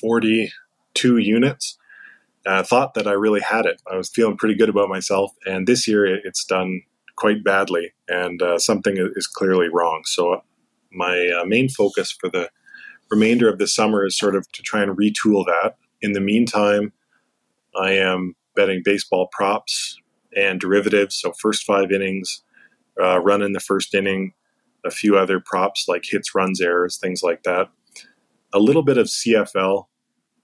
42 0.00 1.18
units. 1.18 1.78
I 2.46 2.62
thought 2.62 2.94
that 2.94 3.06
I 3.06 3.12
really 3.12 3.40
had 3.40 3.66
it. 3.66 3.80
I 3.90 3.96
was 3.96 4.10
feeling 4.10 4.36
pretty 4.36 4.56
good 4.56 4.68
about 4.68 4.88
myself, 4.88 5.32
and 5.46 5.66
this 5.66 5.86
year 5.86 6.04
it's 6.06 6.44
done 6.44 6.82
quite 7.16 7.44
badly, 7.44 7.92
and 8.08 8.42
uh, 8.42 8.58
something 8.58 8.96
is 9.14 9.26
clearly 9.26 9.68
wrong. 9.68 10.02
So 10.06 10.42
my 10.90 11.28
uh, 11.28 11.44
main 11.44 11.68
focus 11.68 12.10
for 12.10 12.28
the 12.28 12.50
remainder 13.12 13.48
of 13.48 13.58
the 13.58 13.68
summer 13.68 14.06
is 14.06 14.18
sort 14.18 14.34
of 14.34 14.50
to 14.52 14.62
try 14.62 14.82
and 14.82 14.96
retool 14.96 15.44
that. 15.46 15.76
In 16.00 16.12
the 16.12 16.20
meantime, 16.20 16.92
I 17.78 17.92
am 17.92 18.34
betting 18.56 18.82
baseball 18.84 19.28
props 19.30 19.98
and 20.34 20.58
derivatives. 20.58 21.16
So 21.16 21.32
first 21.32 21.64
five 21.64 21.92
innings, 21.92 22.42
uh, 23.00 23.20
run 23.20 23.42
in 23.42 23.52
the 23.52 23.60
first 23.60 23.94
inning, 23.94 24.32
a 24.84 24.90
few 24.90 25.16
other 25.16 25.40
props 25.40 25.84
like 25.88 26.04
hits, 26.04 26.34
runs, 26.34 26.60
errors, 26.60 26.96
things 26.96 27.22
like 27.22 27.42
that. 27.42 27.68
A 28.54 28.58
little 28.58 28.82
bit 28.82 28.98
of 28.98 29.06
CFL, 29.06 29.86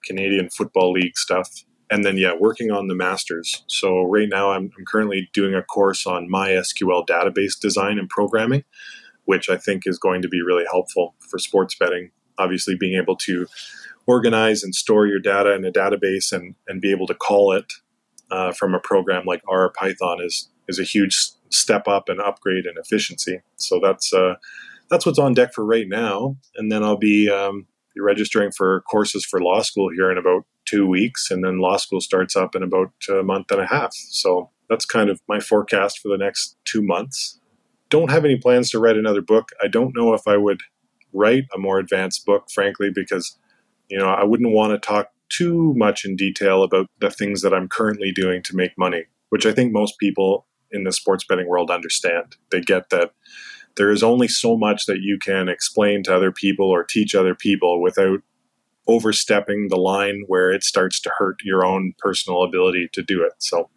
Canadian 0.05 0.51
Football 0.51 0.93
League 0.93 1.17
stuff, 1.17 1.49
and 1.91 2.05
then 2.05 2.19
yeah, 2.19 2.35
working 2.39 2.71
on 2.71 2.89
the 2.89 2.95
masters. 2.95 3.65
So 3.67 4.03
right 4.03 4.29
now, 4.29 4.53
I'm, 4.53 4.71
I'm 4.79 4.85
currently 4.87 5.31
doing 5.33 5.55
a 5.55 5.63
course 5.63 6.07
on 6.07 6.29
MySQL 6.29 7.07
database 7.07 7.59
design 7.59 7.99
and 7.99 8.09
programming, 8.09 8.65
which 9.25 9.49
I 9.49 9.57
think 9.57 9.83
is 9.87 9.99
going 9.99 10.23
to 10.23 10.29
be 10.29 10.43
really 10.43 10.65
helpful 10.71 11.15
for 11.31 11.39
sports 11.39 11.75
betting 11.75 12.11
obviously 12.39 12.77
being 12.79 12.99
able 13.01 13.17
to 13.17 13.47
organize 14.07 14.63
and 14.63 14.75
store 14.75 15.07
your 15.07 15.21
data 15.21 15.53
in 15.55 15.65
a 15.65 15.73
database 15.73 16.33
and, 16.33 16.55
and 16.67 16.81
be 16.81 16.91
able 16.91 17.07
to 17.07 17.15
call 17.15 17.53
it 17.53 17.73
uh, 18.31 18.53
from 18.53 18.75
a 18.75 18.81
program 18.81 19.25
like 19.27 19.43
R 19.49 19.65
or 19.65 19.71
Python 19.71 20.19
is 20.23 20.49
is 20.67 20.79
a 20.79 20.85
huge 20.85 21.17
step 21.51 21.89
up 21.89 22.09
and 22.09 22.21
upgrade 22.21 22.67
in 22.67 22.75
efficiency. 22.77 23.41
So 23.57 23.81
that's 23.83 24.13
uh, 24.13 24.35
that's 24.91 25.07
what's 25.07 25.19
on 25.19 25.35
deck 25.35 25.53
for 25.55 25.65
right 25.65 25.89
now. 25.89 26.37
And 26.57 26.71
then 26.73 26.83
I'll 26.83 26.97
be, 26.97 27.31
um, 27.31 27.67
be 27.95 28.01
registering 28.01 28.53
for 28.53 28.83
courses 28.83 29.25
for 29.25 29.41
law 29.41 29.63
school 29.63 29.91
here 29.91 30.11
in 30.11 30.19
about 30.19 30.45
two 30.65 30.87
weeks, 30.87 31.31
and 31.31 31.45
then 31.45 31.59
law 31.59 31.77
school 31.77 32.01
starts 32.01 32.37
up 32.37 32.55
in 32.55 32.63
about 32.63 32.93
a 33.09 33.23
month 33.23 33.51
and 33.51 33.61
a 33.61 33.67
half. 33.67 33.95
So 33.95 34.51
that's 34.69 34.85
kind 34.85 35.09
of 35.09 35.21
my 35.29 35.41
forecast 35.41 35.99
for 35.99 36.09
the 36.09 36.19
next 36.19 36.57
two 36.65 36.83
months. 36.83 37.41
Don't 37.89 38.11
have 38.11 38.25
any 38.25 38.37
plans 38.37 38.71
to 38.71 38.79
write 38.79 38.99
another 38.99 39.23
book. 39.23 39.49
I 39.63 39.69
don't 39.69 39.97
know 39.97 40.13
if 40.13 40.29
I 40.29 40.37
would 40.37 40.61
write 41.19 41.45
a 41.55 41.59
more 41.59 41.79
advanced 41.79 42.25
book, 42.25 42.51
frankly, 42.51 42.91
because 42.95 43.37
you 43.89 43.99
know 43.99 44.09
I 44.09 44.25
wouldn't 44.25 44.53
want 44.53 44.73
to 44.73 44.87
talk 44.87 45.09
too 45.29 45.75
much 45.77 46.05
in 46.05 46.17
detail 46.17 46.63
about 46.63 46.87
the 47.01 47.11
things 47.11 47.43
that 47.43 47.53
I'm 47.53 47.69
currently 47.69 48.13
doing 48.13 48.43
to 48.45 48.57
make 48.57 48.79
money, 48.79 49.05
which 49.29 49.45
I 49.45 49.53
think 49.53 49.73
most 49.73 49.99
people 49.99 50.47
in 50.71 50.85
the 50.85 50.93
sports 50.93 51.25
betting 51.29 51.49
world 51.49 51.71
understand. 51.71 52.37
They 52.51 52.61
get 52.61 52.91
that 52.91 53.13
there 53.77 53.91
is 53.91 54.03
only 54.03 54.29
so 54.29 54.57
much 54.57 54.87
that 54.87 55.01
you 55.01 55.19
can 55.19 55.49
explain 55.49 56.03
to 56.03 56.15
other 56.15 56.33
people 56.33 56.67
or 56.67 56.85
teach 56.85 57.15
other 57.15 57.35
people 57.35 57.81
without 57.81 58.21
overstepping 58.87 59.69
the 59.69 59.77
line 59.77 60.25
where 60.27 60.51
it 60.51 60.65
starts 60.65 61.01
to 61.01 61.13
hurt 61.19 61.37
your 61.45 61.65
own 61.65 61.95
personal 61.99 62.43
ability 62.43 62.89
to 62.93 63.03
do 63.03 63.23
it. 63.23 63.33
So 63.39 63.69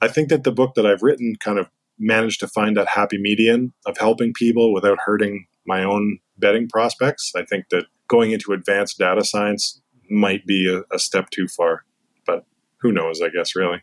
I 0.00 0.08
think 0.08 0.28
that 0.28 0.42
the 0.42 0.52
book 0.52 0.74
that 0.74 0.84
I've 0.84 1.02
written 1.02 1.36
kind 1.36 1.58
of 1.58 1.70
managed 1.98 2.40
to 2.40 2.48
find 2.48 2.76
that 2.76 2.88
happy 2.88 3.18
median 3.18 3.72
of 3.86 3.96
helping 3.98 4.32
people 4.34 4.74
without 4.74 4.98
hurting 5.06 5.46
my 5.66 5.84
own 5.84 6.18
betting 6.38 6.68
prospects. 6.68 7.32
I 7.36 7.44
think 7.44 7.68
that 7.70 7.86
going 8.08 8.32
into 8.32 8.52
advanced 8.52 8.98
data 8.98 9.24
science 9.24 9.80
might 10.10 10.46
be 10.46 10.72
a, 10.72 10.82
a 10.94 10.98
step 10.98 11.30
too 11.30 11.48
far, 11.48 11.84
but 12.26 12.44
who 12.78 12.92
knows, 12.92 13.20
I 13.22 13.28
guess, 13.28 13.56
really. 13.56 13.82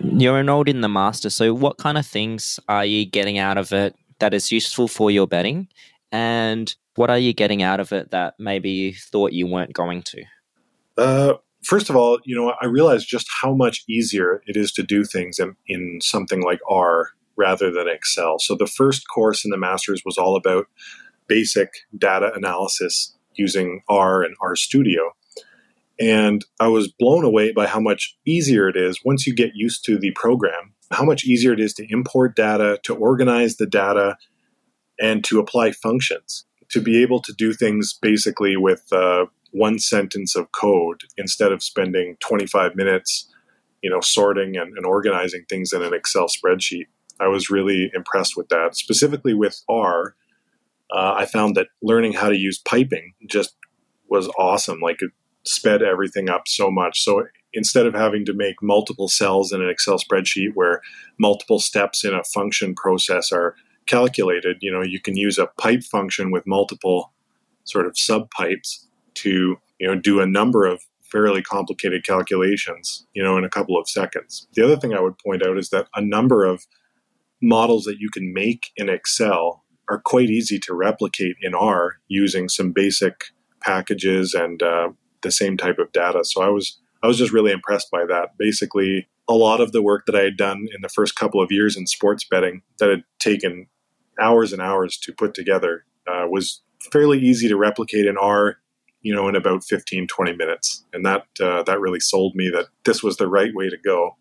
You're 0.00 0.38
enrolled 0.38 0.68
in 0.68 0.80
the 0.80 0.88
master, 0.88 1.28
so 1.28 1.52
what 1.52 1.78
kind 1.78 1.98
of 1.98 2.06
things 2.06 2.60
are 2.68 2.84
you 2.84 3.04
getting 3.04 3.38
out 3.38 3.58
of 3.58 3.72
it 3.72 3.96
that 4.20 4.32
is 4.32 4.52
useful 4.52 4.88
for 4.88 5.10
your 5.10 5.26
betting? 5.26 5.68
And 6.12 6.74
what 6.94 7.10
are 7.10 7.18
you 7.18 7.32
getting 7.32 7.62
out 7.62 7.80
of 7.80 7.92
it 7.92 8.10
that 8.12 8.34
maybe 8.38 8.70
you 8.70 8.94
thought 8.94 9.32
you 9.32 9.46
weren't 9.46 9.72
going 9.72 10.02
to? 10.02 10.24
Uh, 10.96 11.34
first 11.62 11.90
of 11.90 11.96
all, 11.96 12.18
you 12.24 12.34
know, 12.34 12.54
I 12.60 12.66
realized 12.66 13.08
just 13.08 13.28
how 13.42 13.54
much 13.54 13.84
easier 13.88 14.42
it 14.46 14.56
is 14.56 14.72
to 14.72 14.82
do 14.82 15.04
things 15.04 15.38
in, 15.38 15.56
in 15.66 16.00
something 16.00 16.42
like 16.42 16.60
R 16.68 17.10
rather 17.36 17.70
than 17.70 17.88
Excel. 17.88 18.38
So 18.38 18.54
the 18.54 18.66
first 18.66 19.08
course 19.08 19.44
in 19.44 19.50
the 19.50 19.56
master's 19.56 20.02
was 20.04 20.18
all 20.18 20.36
about 20.36 20.66
basic 21.28 21.70
data 21.96 22.32
analysis 22.34 23.14
using 23.34 23.82
R 23.88 24.22
and 24.22 24.34
R 24.40 24.56
Studio. 24.56 25.12
And 26.00 26.44
I 26.60 26.68
was 26.68 26.88
blown 26.88 27.24
away 27.24 27.52
by 27.52 27.66
how 27.66 27.80
much 27.80 28.16
easier 28.24 28.68
it 28.68 28.76
is 28.76 29.00
once 29.04 29.26
you 29.26 29.34
get 29.34 29.52
used 29.54 29.84
to 29.86 29.98
the 29.98 30.12
program, 30.12 30.74
how 30.92 31.04
much 31.04 31.24
easier 31.24 31.52
it 31.52 31.60
is 31.60 31.74
to 31.74 31.86
import 31.90 32.36
data, 32.36 32.78
to 32.84 32.94
organize 32.94 33.56
the 33.56 33.66
data, 33.66 34.16
and 35.00 35.24
to 35.24 35.38
apply 35.38 35.72
functions. 35.72 36.44
To 36.70 36.80
be 36.80 37.02
able 37.02 37.20
to 37.22 37.32
do 37.32 37.52
things 37.52 37.94
basically 38.00 38.56
with 38.56 38.92
uh, 38.92 39.26
one 39.52 39.78
sentence 39.78 40.36
of 40.36 40.52
code 40.52 41.02
instead 41.16 41.50
of 41.50 41.62
spending 41.62 42.16
25 42.20 42.76
minutes, 42.76 43.28
you 43.82 43.90
know, 43.90 44.00
sorting 44.00 44.56
and, 44.56 44.76
and 44.76 44.84
organizing 44.84 45.44
things 45.48 45.72
in 45.72 45.82
an 45.82 45.94
Excel 45.94 46.26
spreadsheet. 46.26 46.86
I 47.20 47.28
was 47.28 47.50
really 47.50 47.90
impressed 47.94 48.36
with 48.36 48.48
that, 48.50 48.76
specifically 48.76 49.34
with 49.34 49.62
R 49.68 50.14
uh, 50.90 51.14
I 51.16 51.26
found 51.26 51.54
that 51.56 51.68
learning 51.82 52.14
how 52.14 52.28
to 52.28 52.36
use 52.36 52.58
piping 52.58 53.14
just 53.26 53.56
was 54.08 54.28
awesome. 54.38 54.80
Like 54.80 55.00
it 55.00 55.10
sped 55.44 55.82
everything 55.82 56.28
up 56.28 56.48
so 56.48 56.70
much. 56.70 57.02
So 57.02 57.26
instead 57.52 57.86
of 57.86 57.94
having 57.94 58.24
to 58.26 58.32
make 58.32 58.62
multiple 58.62 59.08
cells 59.08 59.52
in 59.52 59.62
an 59.62 59.68
Excel 59.68 59.98
spreadsheet 59.98 60.52
where 60.54 60.80
multiple 61.18 61.58
steps 61.58 62.04
in 62.04 62.14
a 62.14 62.24
function 62.24 62.74
process 62.74 63.32
are 63.32 63.54
calculated, 63.86 64.58
you 64.60 64.70
know, 64.70 64.82
you 64.82 65.00
can 65.00 65.16
use 65.16 65.38
a 65.38 65.48
pipe 65.58 65.82
function 65.82 66.30
with 66.30 66.46
multiple 66.46 67.12
sort 67.64 67.86
of 67.86 67.98
sub 67.98 68.30
pipes 68.30 68.86
to, 69.14 69.56
you 69.78 69.86
know, 69.86 69.94
do 69.94 70.20
a 70.20 70.26
number 70.26 70.66
of 70.66 70.82
fairly 71.02 71.42
complicated 71.42 72.04
calculations, 72.04 73.06
you 73.14 73.22
know, 73.22 73.36
in 73.38 73.44
a 73.44 73.48
couple 73.48 73.78
of 73.78 73.88
seconds. 73.88 74.46
The 74.54 74.64
other 74.64 74.76
thing 74.76 74.92
I 74.92 75.00
would 75.00 75.18
point 75.18 75.42
out 75.42 75.56
is 75.56 75.70
that 75.70 75.88
a 75.94 76.02
number 76.02 76.44
of 76.44 76.66
models 77.40 77.84
that 77.84 77.98
you 77.98 78.10
can 78.10 78.32
make 78.32 78.70
in 78.76 78.88
Excel 78.88 79.64
are 79.88 80.00
quite 80.00 80.30
easy 80.30 80.58
to 80.60 80.74
replicate 80.74 81.36
in 81.40 81.54
R 81.54 81.98
using 82.08 82.48
some 82.48 82.72
basic 82.72 83.26
packages 83.60 84.34
and 84.34 84.62
uh, 84.62 84.90
the 85.22 85.32
same 85.32 85.56
type 85.56 85.78
of 85.78 85.92
data. 85.92 86.24
So 86.24 86.42
I 86.42 86.48
was 86.48 86.78
I 87.02 87.06
was 87.06 87.18
just 87.18 87.32
really 87.32 87.52
impressed 87.52 87.90
by 87.90 88.04
that. 88.06 88.36
Basically, 88.38 89.08
a 89.28 89.34
lot 89.34 89.60
of 89.60 89.72
the 89.72 89.82
work 89.82 90.06
that 90.06 90.16
I 90.16 90.22
had 90.22 90.36
done 90.36 90.66
in 90.74 90.80
the 90.82 90.88
first 90.88 91.16
couple 91.16 91.40
of 91.40 91.52
years 91.52 91.76
in 91.76 91.86
sports 91.86 92.24
betting 92.28 92.62
that 92.78 92.90
had 92.90 93.04
taken 93.18 93.66
hours 94.20 94.52
and 94.52 94.60
hours 94.60 94.98
to 94.98 95.12
put 95.12 95.34
together 95.34 95.84
uh, 96.06 96.26
was 96.28 96.60
fairly 96.92 97.20
easy 97.20 97.48
to 97.48 97.56
replicate 97.56 98.06
in 98.06 98.16
R 98.16 98.58
you 99.02 99.14
know, 99.14 99.28
in 99.28 99.36
about 99.36 99.64
15, 99.64 100.06
20 100.06 100.36
minutes. 100.36 100.84
And 100.92 101.04
that, 101.06 101.26
uh, 101.40 101.62
that 101.64 101.80
really 101.80 102.00
sold 102.00 102.34
me 102.34 102.50
that 102.50 102.66
this 102.84 103.02
was 103.02 103.16
the 103.16 103.28
right 103.28 103.54
way 103.54 103.68
to 103.68 103.76
go. 103.76 104.16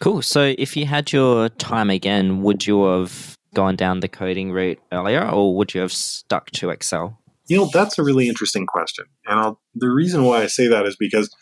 Cool. 0.00 0.22
So 0.22 0.54
if 0.58 0.76
you 0.76 0.86
had 0.86 1.12
your 1.12 1.48
time 1.48 1.90
again, 1.90 2.42
would 2.42 2.66
you 2.66 2.84
have 2.84 3.36
gone 3.54 3.76
down 3.76 4.00
the 4.00 4.08
coding 4.08 4.52
route 4.52 4.80
earlier 4.92 5.28
or 5.28 5.54
would 5.56 5.74
you 5.74 5.80
have 5.80 5.92
stuck 5.92 6.50
to 6.52 6.70
Excel? 6.70 7.18
You 7.46 7.58
know, 7.58 7.70
that's 7.72 7.98
a 7.98 8.02
really 8.02 8.28
interesting 8.28 8.66
question. 8.66 9.04
And 9.26 9.38
I'll, 9.38 9.60
the 9.74 9.90
reason 9.90 10.24
why 10.24 10.42
I 10.42 10.46
say 10.46 10.66
that 10.68 10.86
is 10.86 10.96
because 10.96 11.34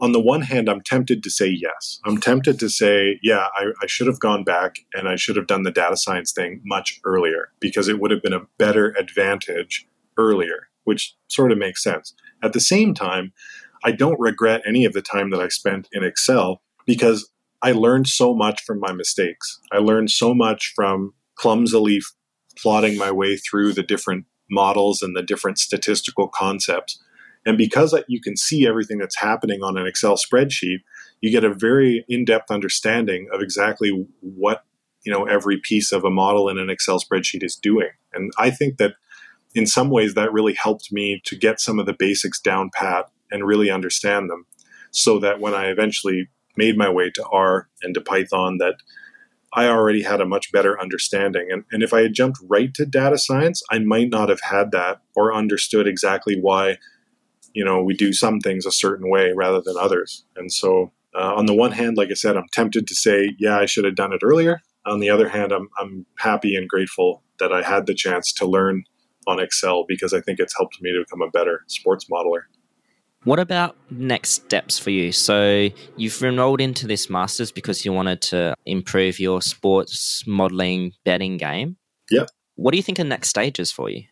on 0.00 0.12
the 0.12 0.20
one 0.20 0.40
hand, 0.40 0.68
I'm 0.68 0.80
tempted 0.80 1.22
to 1.22 1.30
say 1.30 1.46
yes. 1.46 2.00
I'm 2.06 2.18
tempted 2.18 2.58
to 2.60 2.70
say, 2.70 3.18
yeah, 3.22 3.46
I, 3.54 3.66
I, 3.82 3.86
should 3.86 4.06
have 4.06 4.18
gone 4.18 4.44
back 4.44 4.76
and 4.94 5.06
I 5.06 5.16
should 5.16 5.36
have 5.36 5.46
done 5.46 5.62
the 5.62 5.70
data 5.70 5.96
science 5.98 6.32
thing 6.32 6.62
much 6.64 6.98
earlier 7.04 7.50
because 7.60 7.86
it 7.86 8.00
would 8.00 8.10
have 8.10 8.22
been 8.22 8.32
a 8.32 8.46
better 8.56 8.94
advantage 8.98 9.86
earlier 10.16 10.70
which 10.84 11.14
sort 11.28 11.52
of 11.52 11.58
makes 11.58 11.82
sense. 11.82 12.14
At 12.42 12.52
the 12.52 12.60
same 12.60 12.94
time, 12.94 13.32
I 13.84 13.92
don't 13.92 14.18
regret 14.18 14.62
any 14.66 14.84
of 14.84 14.92
the 14.92 15.02
time 15.02 15.30
that 15.30 15.40
I 15.40 15.48
spent 15.48 15.88
in 15.92 16.02
Excel 16.02 16.62
because 16.86 17.30
I 17.62 17.72
learned 17.72 18.08
so 18.08 18.34
much 18.34 18.62
from 18.62 18.80
my 18.80 18.92
mistakes. 18.92 19.60
I 19.70 19.78
learned 19.78 20.10
so 20.10 20.34
much 20.34 20.72
from 20.74 21.14
clumsily 21.40 22.00
plotting 22.58 22.98
my 22.98 23.10
way 23.10 23.36
through 23.36 23.72
the 23.72 23.82
different 23.82 24.26
models 24.50 25.00
and 25.00 25.16
the 25.16 25.22
different 25.22 25.58
statistical 25.58 26.28
concepts. 26.28 27.02
And 27.46 27.56
because 27.56 27.98
you 28.08 28.20
can 28.20 28.36
see 28.36 28.66
everything 28.66 28.98
that's 28.98 29.16
happening 29.16 29.62
on 29.62 29.78
an 29.78 29.86
Excel 29.86 30.16
spreadsheet, 30.16 30.80
you 31.22 31.30
get 31.30 31.44
a 31.44 31.54
very 31.54 32.04
in-depth 32.08 32.50
understanding 32.50 33.28
of 33.32 33.40
exactly 33.40 34.06
what 34.20 34.64
you 35.02 35.10
know 35.10 35.24
every 35.24 35.58
piece 35.58 35.92
of 35.92 36.04
a 36.04 36.10
model 36.10 36.50
in 36.50 36.58
an 36.58 36.68
Excel 36.68 37.00
spreadsheet 37.00 37.42
is 37.42 37.56
doing. 37.56 37.88
And 38.12 38.30
I 38.38 38.50
think 38.50 38.76
that 38.76 38.92
in 39.54 39.66
some 39.66 39.88
ways 39.88 40.14
that 40.14 40.32
really 40.32 40.54
helped 40.54 40.92
me 40.92 41.22
to 41.24 41.36
get 41.36 41.58
some 41.58 41.78
of 41.78 41.86
the 41.86 41.96
basics 41.98 42.38
down 42.38 42.70
pat 42.74 43.06
and 43.30 43.46
really 43.46 43.70
understand 43.70 44.28
them 44.28 44.44
so 44.90 45.18
that 45.20 45.40
when 45.40 45.54
I 45.54 45.66
eventually 45.66 46.28
made 46.56 46.76
my 46.76 46.90
way 46.90 47.10
to 47.14 47.24
R 47.32 47.68
and 47.82 47.94
to 47.94 48.00
Python 48.02 48.58
that 48.58 48.74
I 49.52 49.66
already 49.66 50.02
had 50.02 50.20
a 50.20 50.26
much 50.26 50.52
better 50.52 50.80
understanding. 50.80 51.48
And, 51.50 51.64
and 51.72 51.82
if 51.82 51.92
I 51.92 52.02
had 52.02 52.14
jumped 52.14 52.38
right 52.48 52.72
to 52.74 52.86
data 52.86 53.18
science, 53.18 53.62
I 53.70 53.80
might 53.80 54.08
not 54.08 54.28
have 54.28 54.40
had 54.40 54.70
that 54.72 55.00
or 55.16 55.34
understood 55.34 55.88
exactly 55.88 56.38
why, 56.40 56.78
you 57.52 57.64
know, 57.64 57.82
we 57.82 57.94
do 57.94 58.12
some 58.12 58.40
things 58.40 58.64
a 58.64 58.72
certain 58.72 59.10
way 59.10 59.32
rather 59.34 59.60
than 59.60 59.76
others. 59.76 60.24
And 60.36 60.52
so 60.52 60.92
uh, 61.14 61.34
on 61.34 61.46
the 61.46 61.54
one 61.54 61.72
hand, 61.72 61.96
like 61.96 62.10
I 62.10 62.14
said, 62.14 62.36
I'm 62.36 62.46
tempted 62.52 62.86
to 62.86 62.94
say, 62.94 63.34
yeah, 63.38 63.58
I 63.58 63.66
should 63.66 63.84
have 63.84 63.96
done 63.96 64.12
it 64.12 64.20
earlier. 64.22 64.60
On 64.86 65.00
the 65.00 65.10
other 65.10 65.28
hand, 65.28 65.52
I'm, 65.52 65.68
I'm 65.78 66.06
happy 66.18 66.54
and 66.54 66.68
grateful 66.68 67.22
that 67.40 67.52
I 67.52 67.62
had 67.62 67.86
the 67.86 67.94
chance 67.94 68.32
to 68.34 68.46
learn 68.46 68.84
on 69.26 69.40
Excel 69.40 69.84
because 69.86 70.14
I 70.14 70.20
think 70.20 70.38
it's 70.38 70.56
helped 70.56 70.80
me 70.80 70.92
to 70.92 71.00
become 71.00 71.22
a 71.22 71.30
better 71.30 71.64
sports 71.66 72.06
modeler. 72.10 72.42
What 73.24 73.38
about 73.38 73.76
next 73.90 74.30
steps 74.30 74.78
for 74.78 74.90
you? 74.90 75.12
So 75.12 75.68
you've 75.96 76.22
enrolled 76.22 76.60
into 76.60 76.86
this 76.86 77.10
masters 77.10 77.52
because 77.52 77.84
you 77.84 77.92
wanted 77.92 78.22
to 78.22 78.54
improve 78.64 79.20
your 79.20 79.42
sports 79.42 80.24
modeling 80.26 80.92
betting 81.04 81.36
game. 81.36 81.76
Yep. 82.10 82.30
What 82.54 82.70
do 82.70 82.78
you 82.78 82.82
think 82.82 82.98
are 82.98 83.04
next 83.04 83.28
stages 83.28 83.70
for 83.70 83.90
you? 83.90 84.04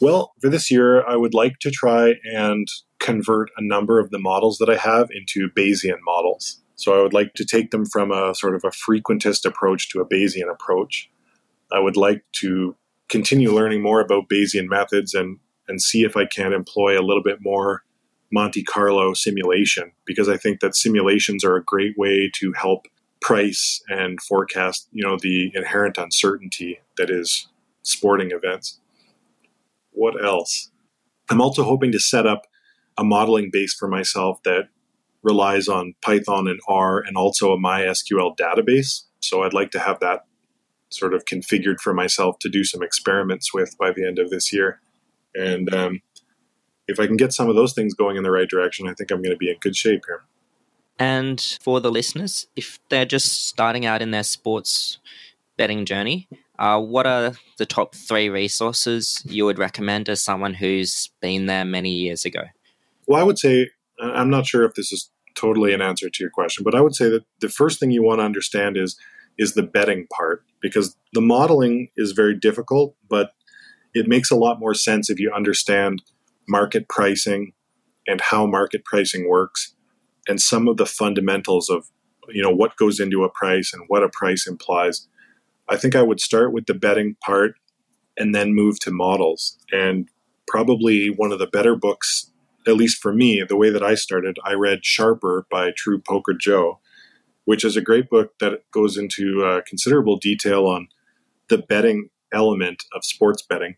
Well, 0.00 0.34
for 0.42 0.50
this 0.50 0.70
year, 0.70 1.06
I 1.06 1.16
would 1.16 1.32
like 1.32 1.58
to 1.60 1.70
try 1.70 2.14
and 2.24 2.68
convert 3.00 3.50
a 3.56 3.62
number 3.64 3.98
of 3.98 4.10
the 4.10 4.18
models 4.18 4.58
that 4.58 4.68
I 4.68 4.76
have 4.76 5.08
into 5.10 5.48
Bayesian 5.56 5.98
models. 6.04 6.60
So 6.74 6.98
I 6.98 7.02
would 7.02 7.14
like 7.14 7.32
to 7.34 7.44
take 7.46 7.70
them 7.70 7.86
from 7.86 8.10
a 8.12 8.34
sort 8.34 8.54
of 8.54 8.64
a 8.64 8.68
frequentist 8.68 9.46
approach 9.46 9.88
to 9.90 10.00
a 10.00 10.06
Bayesian 10.06 10.50
approach. 10.50 11.10
I 11.72 11.78
would 11.78 11.96
like 11.96 12.22
to 12.40 12.76
continue 13.08 13.54
learning 13.54 13.82
more 13.82 14.00
about 14.00 14.28
Bayesian 14.28 14.68
methods 14.68 15.14
and 15.14 15.38
and 15.68 15.82
see 15.82 16.04
if 16.04 16.16
I 16.16 16.26
can 16.26 16.52
employ 16.52 17.00
a 17.00 17.02
little 17.02 17.22
bit 17.22 17.38
more 17.40 17.82
Monte 18.32 18.62
Carlo 18.64 19.14
simulation 19.14 19.92
because 20.04 20.28
I 20.28 20.36
think 20.36 20.60
that 20.60 20.74
simulations 20.74 21.44
are 21.44 21.56
a 21.56 21.64
great 21.64 21.96
way 21.96 22.30
to 22.34 22.52
help 22.52 22.86
price 23.20 23.82
and 23.88 24.20
forecast, 24.20 24.88
you 24.92 25.04
know, 25.04 25.16
the 25.20 25.50
inherent 25.54 25.98
uncertainty 25.98 26.80
that 26.96 27.10
is 27.10 27.48
sporting 27.82 28.30
events. 28.30 28.80
What 29.92 30.22
else? 30.22 30.70
I'm 31.30 31.40
also 31.40 31.64
hoping 31.64 31.92
to 31.92 31.98
set 31.98 32.26
up 32.26 32.46
a 32.98 33.04
modeling 33.04 33.50
base 33.52 33.74
for 33.74 33.88
myself 33.88 34.42
that 34.44 34.68
relies 35.22 35.66
on 35.68 35.94
Python 36.02 36.46
and 36.46 36.60
R 36.68 37.00
and 37.00 37.16
also 37.16 37.52
a 37.52 37.58
MySQL 37.58 38.36
database. 38.36 39.02
So 39.20 39.42
I'd 39.42 39.52
like 39.52 39.70
to 39.72 39.80
have 39.80 39.98
that 40.00 40.24
sort 40.90 41.14
of 41.14 41.24
configured 41.24 41.80
for 41.80 41.92
myself 41.92 42.38
to 42.40 42.48
do 42.48 42.64
some 42.64 42.82
experiments 42.82 43.52
with 43.52 43.76
by 43.76 43.90
the 43.90 44.06
end 44.06 44.18
of 44.18 44.30
this 44.30 44.52
year. 44.52 44.80
And 45.34 45.72
um, 45.74 46.00
if 46.88 47.00
I 47.00 47.06
can 47.06 47.16
get 47.16 47.32
some 47.32 47.48
of 47.48 47.56
those 47.56 47.72
things 47.72 47.94
going 47.94 48.16
in 48.16 48.22
the 48.22 48.30
right 48.30 48.48
direction, 48.48 48.88
I 48.88 48.94
think 48.94 49.10
I'm 49.10 49.22
going 49.22 49.34
to 49.34 49.38
be 49.38 49.50
in 49.50 49.56
good 49.60 49.76
shape 49.76 50.02
here. 50.06 50.22
And 50.98 51.40
for 51.60 51.80
the 51.80 51.90
listeners, 51.90 52.46
if 52.56 52.78
they're 52.88 53.04
just 53.04 53.48
starting 53.48 53.84
out 53.84 54.00
in 54.02 54.12
their 54.12 54.22
sports 54.22 54.98
betting 55.56 55.84
journey, 55.84 56.28
uh, 56.58 56.80
what 56.80 57.06
are 57.06 57.32
the 57.58 57.66
top 57.66 57.94
three 57.94 58.28
resources 58.28 59.22
you 59.26 59.44
would 59.44 59.58
recommend 59.58 60.08
as 60.08 60.22
someone 60.22 60.54
who's 60.54 61.10
been 61.20 61.46
there 61.46 61.64
many 61.64 61.90
years 61.90 62.24
ago? 62.24 62.44
Well, 63.06 63.20
I 63.20 63.24
would 63.24 63.38
say, 63.38 63.68
I'm 64.00 64.30
not 64.30 64.46
sure 64.46 64.64
if 64.64 64.74
this 64.74 64.92
is 64.92 65.10
totally 65.34 65.74
an 65.74 65.82
answer 65.82 66.08
to 66.08 66.22
your 66.22 66.30
question, 66.30 66.64
but 66.64 66.74
I 66.74 66.80
would 66.80 66.94
say 66.94 67.10
that 67.10 67.24
the 67.40 67.48
first 67.48 67.78
thing 67.78 67.90
you 67.90 68.02
want 68.02 68.20
to 68.20 68.24
understand 68.24 68.76
is 68.76 68.98
is 69.38 69.52
the 69.52 69.62
betting 69.62 70.06
part 70.10 70.42
because 70.62 70.96
the 71.12 71.20
modeling 71.20 71.90
is 71.94 72.12
very 72.12 72.34
difficult, 72.34 72.96
but 73.06 73.32
it 73.92 74.08
makes 74.08 74.30
a 74.30 74.36
lot 74.36 74.58
more 74.58 74.72
sense 74.72 75.10
if 75.10 75.20
you 75.20 75.30
understand 75.30 76.02
market 76.48 76.88
pricing 76.88 77.52
and 78.06 78.20
how 78.20 78.46
market 78.46 78.84
pricing 78.84 79.28
works 79.28 79.74
and 80.28 80.40
some 80.40 80.68
of 80.68 80.76
the 80.76 80.86
fundamentals 80.86 81.68
of 81.68 81.88
you 82.28 82.42
know 82.42 82.50
what 82.50 82.76
goes 82.76 82.98
into 82.98 83.24
a 83.24 83.30
price 83.30 83.72
and 83.72 83.84
what 83.88 84.02
a 84.02 84.08
price 84.08 84.46
implies. 84.46 85.06
I 85.68 85.76
think 85.76 85.94
I 85.94 86.02
would 86.02 86.20
start 86.20 86.52
with 86.52 86.66
the 86.66 86.74
betting 86.74 87.16
part 87.24 87.54
and 88.16 88.34
then 88.34 88.54
move 88.54 88.80
to 88.80 88.90
models. 88.90 89.58
And 89.72 90.08
probably 90.46 91.08
one 91.08 91.32
of 91.32 91.38
the 91.38 91.46
better 91.46 91.74
books, 91.76 92.30
at 92.66 92.76
least 92.76 92.98
for 93.02 93.12
me, 93.12 93.42
the 93.46 93.56
way 93.56 93.70
that 93.70 93.82
I 93.82 93.94
started, 93.94 94.38
I 94.44 94.52
read 94.54 94.84
Sharper 94.84 95.46
by 95.50 95.72
True 95.76 96.00
Poker 96.00 96.34
Joe 96.34 96.80
which 97.46 97.64
is 97.64 97.76
a 97.76 97.80
great 97.80 98.10
book 98.10 98.38
that 98.40 98.70
goes 98.70 98.98
into 98.98 99.42
uh, 99.44 99.62
considerable 99.66 100.18
detail 100.18 100.66
on 100.66 100.88
the 101.48 101.56
betting 101.56 102.10
element 102.32 102.84
of 102.94 103.04
sports 103.04 103.42
betting 103.48 103.76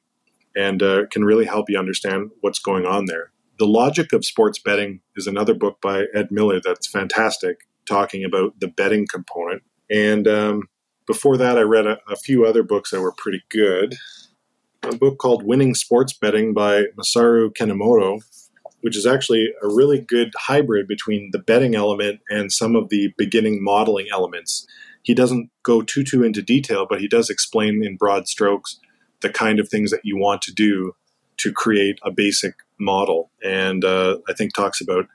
and 0.59 0.83
uh, 0.83 1.07
can 1.11 1.25
really 1.25 1.45
help 1.45 1.71
you 1.71 1.79
understand 1.79 2.31
what's 2.41 2.59
going 2.59 2.85
on 2.85 3.07
there. 3.07 3.31
The 3.59 3.67
Logic 3.67 4.13
of 4.13 4.25
Sports 4.25 4.59
Betting 4.59 5.01
is 5.17 5.27
another 5.27 5.55
book 5.55 5.81
by 5.81 6.07
Ed 6.15 6.29
Miller 6.31 6.61
that's 6.63 6.87
fantastic, 6.87 7.61
talking 7.87 8.25
about 8.25 8.59
the 8.61 8.69
betting 8.69 9.07
component. 9.11 9.63
And 9.91 10.27
um, 10.27 10.63
before 11.07 11.37
that, 11.37 11.59
I 11.59 11.63
read 11.63 11.87
a, 11.87 11.99
a 12.09 12.17
few 12.17 12.45
other 12.45 12.63
books 12.63 12.91
that 12.91 13.01
were 13.01 13.15
pretty 13.17 13.43
good. 13.51 13.95
A 14.83 14.97
book 14.97 15.19
called 15.19 15.45
Winning 15.45 15.75
Sports 15.75 16.13
Betting 16.13 16.55
by 16.55 16.85
Masaru 16.99 17.51
Kenemoto 17.53 18.21
which 18.81 18.97
is 18.97 19.07
actually 19.07 19.53
a 19.63 19.69
really 19.69 20.01
good 20.01 20.33
hybrid 20.37 20.87
between 20.87 21.31
the 21.33 21.39
betting 21.39 21.75
element 21.75 22.21
and 22.31 22.53
some 22.53 22.77
of 22.77 22.89
the 22.91 23.13
beginning 23.17 23.63
modeling 23.63 24.07
elements. 24.13 24.67
He 25.03 25.15
doesn't 25.15 25.51
go 25.63 25.83
too 25.83 26.05
too 26.05 26.23
into 26.23 26.43
detail, 26.43 26.87
but 26.89 27.01
he 27.01 27.09
does 27.09 27.31
explain 27.31 27.85
in 27.85 27.97
broad 27.97 28.29
strokes 28.29 28.79
the 29.21 29.31
kind 29.31 29.59
of 29.61 29.69
things 29.69 29.91
that 29.91 30.01
you 30.05 30.17
want 30.17 30.43
to 30.43 30.53
do 30.53 30.95
to 31.39 31.53
create 31.53 31.99
a 32.05 32.11
basic 32.11 32.55
model. 32.79 33.31
And 33.43 33.85
uh, 33.85 34.19
I 34.29 34.33
think 34.33 34.55
talks 34.55 34.81
about 34.81 35.07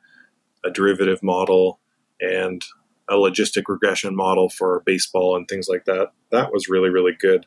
a 0.66 0.72
derivative 0.72 1.22
model 1.22 1.80
and 2.22 2.62
a 3.10 3.16
logistic 3.16 3.64
regression 3.68 4.16
model 4.16 4.50
for 4.50 4.82
baseball 4.86 5.36
and 5.36 5.48
things 5.48 5.68
like 5.68 5.86
that. 5.86 6.12
That 6.32 6.52
was 6.52 6.70
really 6.70 6.90
really 6.90 7.16
good. 7.18 7.46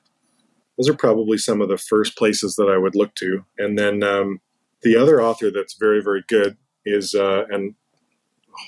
Those 0.76 0.90
are 0.90 0.96
probably 0.96 1.38
some 1.38 1.62
of 1.62 1.68
the 1.70 1.78
first 1.78 2.16
places 2.18 2.56
that 2.56 2.68
I 2.68 2.76
would 2.76 2.94
look 2.94 3.14
to, 3.16 3.44
and 3.58 3.78
then. 3.78 4.02
Um, 4.02 4.40
the 4.82 4.96
other 4.96 5.20
author 5.20 5.50
that's 5.50 5.74
very, 5.74 6.02
very 6.02 6.22
good 6.28 6.56
is, 6.84 7.14
uh, 7.14 7.44
and 7.50 7.74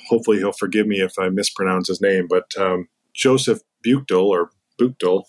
hopefully 0.08 0.38
he'll 0.38 0.52
forgive 0.52 0.86
me 0.86 1.00
if 1.00 1.18
I 1.18 1.28
mispronounce 1.28 1.88
his 1.88 2.00
name, 2.00 2.26
but 2.28 2.50
um, 2.58 2.88
Joseph 3.14 3.60
Buchdahl 3.86 4.26
or 4.26 4.50
Buchdahl 4.80 5.24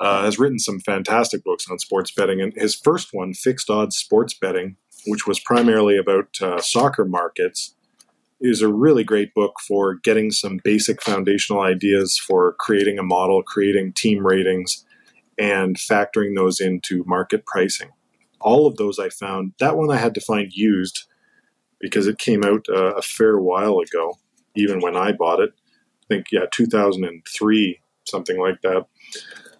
uh, 0.00 0.24
has 0.24 0.38
written 0.38 0.58
some 0.58 0.80
fantastic 0.80 1.44
books 1.44 1.66
on 1.70 1.78
sports 1.78 2.10
betting. 2.10 2.40
And 2.40 2.52
his 2.54 2.74
first 2.74 3.12
one, 3.12 3.34
Fixed 3.34 3.70
Odds 3.70 3.96
Sports 3.96 4.34
Betting, 4.34 4.76
which 5.06 5.26
was 5.26 5.40
primarily 5.40 5.96
about 5.96 6.28
uh, 6.40 6.60
soccer 6.60 7.04
markets, 7.04 7.74
is 8.40 8.60
a 8.60 8.72
really 8.72 9.04
great 9.04 9.32
book 9.34 9.54
for 9.66 9.94
getting 9.94 10.30
some 10.30 10.60
basic 10.62 11.02
foundational 11.02 11.62
ideas 11.62 12.18
for 12.18 12.54
creating 12.58 12.98
a 12.98 13.02
model, 13.02 13.42
creating 13.42 13.92
team 13.92 14.26
ratings, 14.26 14.84
and 15.38 15.76
factoring 15.76 16.36
those 16.36 16.60
into 16.60 17.04
market 17.06 17.46
pricing. 17.46 17.90
All 18.40 18.66
of 18.66 18.76
those 18.76 18.98
I 18.98 19.08
found, 19.08 19.52
that 19.60 19.76
one 19.76 19.90
I 19.90 19.96
had 19.96 20.14
to 20.14 20.20
find 20.20 20.52
used 20.52 21.04
because 21.80 22.06
it 22.06 22.18
came 22.18 22.44
out 22.44 22.66
uh, 22.68 22.94
a 22.94 23.02
fair 23.02 23.38
while 23.38 23.78
ago, 23.78 24.18
even 24.56 24.80
when 24.80 24.96
I 24.96 25.12
bought 25.12 25.40
it. 25.40 25.50
I 26.02 26.06
think, 26.08 26.26
yeah, 26.30 26.44
2003, 26.50 27.80
something 28.06 28.38
like 28.38 28.60
that. 28.62 28.86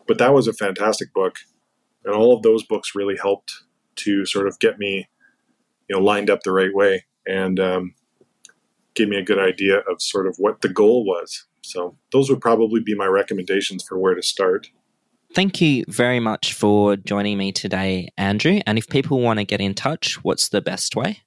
But 0.06 0.18
that 0.18 0.34
was 0.34 0.48
a 0.48 0.52
fantastic 0.52 1.12
book. 1.12 1.36
And 2.04 2.14
all 2.14 2.36
of 2.36 2.42
those 2.42 2.64
books 2.64 2.94
really 2.94 3.16
helped 3.16 3.52
to 3.96 4.26
sort 4.26 4.46
of 4.46 4.58
get 4.58 4.78
me, 4.78 5.08
you 5.88 5.96
know, 5.96 6.02
lined 6.02 6.30
up 6.30 6.42
the 6.42 6.52
right 6.52 6.74
way 6.74 7.04
and 7.26 7.58
um, 7.58 7.94
gave 8.94 9.08
me 9.08 9.16
a 9.16 9.24
good 9.24 9.38
idea 9.38 9.78
of 9.78 10.00
sort 10.00 10.26
of 10.26 10.36
what 10.38 10.60
the 10.60 10.68
goal 10.68 11.04
was. 11.04 11.46
So 11.62 11.96
those 12.12 12.28
would 12.28 12.40
probably 12.40 12.80
be 12.80 12.94
my 12.94 13.06
recommendations 13.06 13.84
for 13.88 13.98
where 13.98 14.14
to 14.14 14.22
start. 14.22 14.68
Thank 15.34 15.60
you 15.60 15.84
very 15.88 16.20
much 16.20 16.52
for 16.52 16.96
joining 16.96 17.38
me 17.38 17.50
today, 17.50 18.10
Andrew. 18.16 18.60
And 18.66 18.78
if 18.78 18.88
people 18.88 19.20
want 19.20 19.38
to 19.40 19.44
get 19.44 19.60
in 19.60 19.74
touch, 19.74 20.22
what's 20.22 20.50
the 20.50 20.60
best 20.60 20.94
way? 20.94 21.20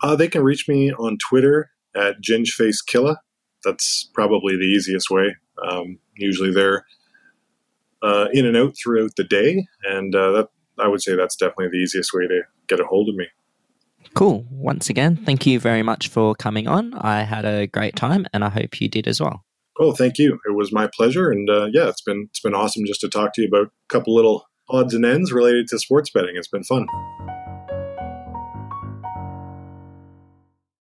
Uh, 0.00 0.14
they 0.14 0.28
can 0.28 0.44
reach 0.44 0.68
me 0.68 0.92
on 0.92 1.18
Twitter 1.28 1.70
at 1.96 2.20
Gingfacekillah. 2.20 3.16
That's 3.64 4.10
probably 4.14 4.54
the 4.54 4.62
easiest 4.62 5.10
way. 5.10 5.34
Um, 5.66 5.98
usually 6.16 6.52
they're 6.52 6.84
uh, 8.02 8.28
in 8.32 8.46
and 8.46 8.56
out 8.56 8.74
throughout 8.76 9.10
the 9.16 9.24
day, 9.24 9.66
and 9.84 10.14
uh, 10.14 10.32
that 10.32 10.48
I 10.78 10.88
would 10.88 11.02
say 11.02 11.16
that's 11.16 11.36
definitely 11.36 11.68
the 11.68 11.82
easiest 11.82 12.12
way 12.12 12.26
to 12.26 12.42
get 12.68 12.80
a 12.80 12.84
hold 12.84 13.08
of 13.08 13.14
me. 13.14 13.26
Cool. 14.14 14.46
Once 14.50 14.88
again, 14.88 15.16
thank 15.16 15.46
you 15.46 15.60
very 15.60 15.82
much 15.82 16.08
for 16.08 16.34
coming 16.34 16.66
on. 16.66 16.94
I 16.94 17.22
had 17.22 17.44
a 17.44 17.66
great 17.66 17.96
time, 17.96 18.26
and 18.32 18.44
I 18.44 18.48
hope 18.48 18.80
you 18.80 18.88
did 18.88 19.06
as 19.06 19.20
well. 19.20 19.44
Oh, 19.78 19.92
thank 19.92 20.18
you. 20.18 20.40
It 20.48 20.54
was 20.54 20.72
my 20.72 20.88
pleasure, 20.92 21.30
and 21.30 21.48
uh, 21.48 21.66
yeah, 21.72 21.88
it's 21.88 22.02
been 22.02 22.26
it's 22.30 22.40
been 22.40 22.54
awesome 22.54 22.84
just 22.86 23.00
to 23.02 23.08
talk 23.08 23.32
to 23.34 23.42
you 23.42 23.48
about 23.48 23.68
a 23.68 23.88
couple 23.88 24.14
little 24.14 24.48
odds 24.68 24.94
and 24.94 25.04
ends 25.04 25.32
related 25.32 25.68
to 25.68 25.78
sports 25.78 26.10
betting. 26.10 26.34
It's 26.36 26.48
been 26.48 26.64
fun. 26.64 26.86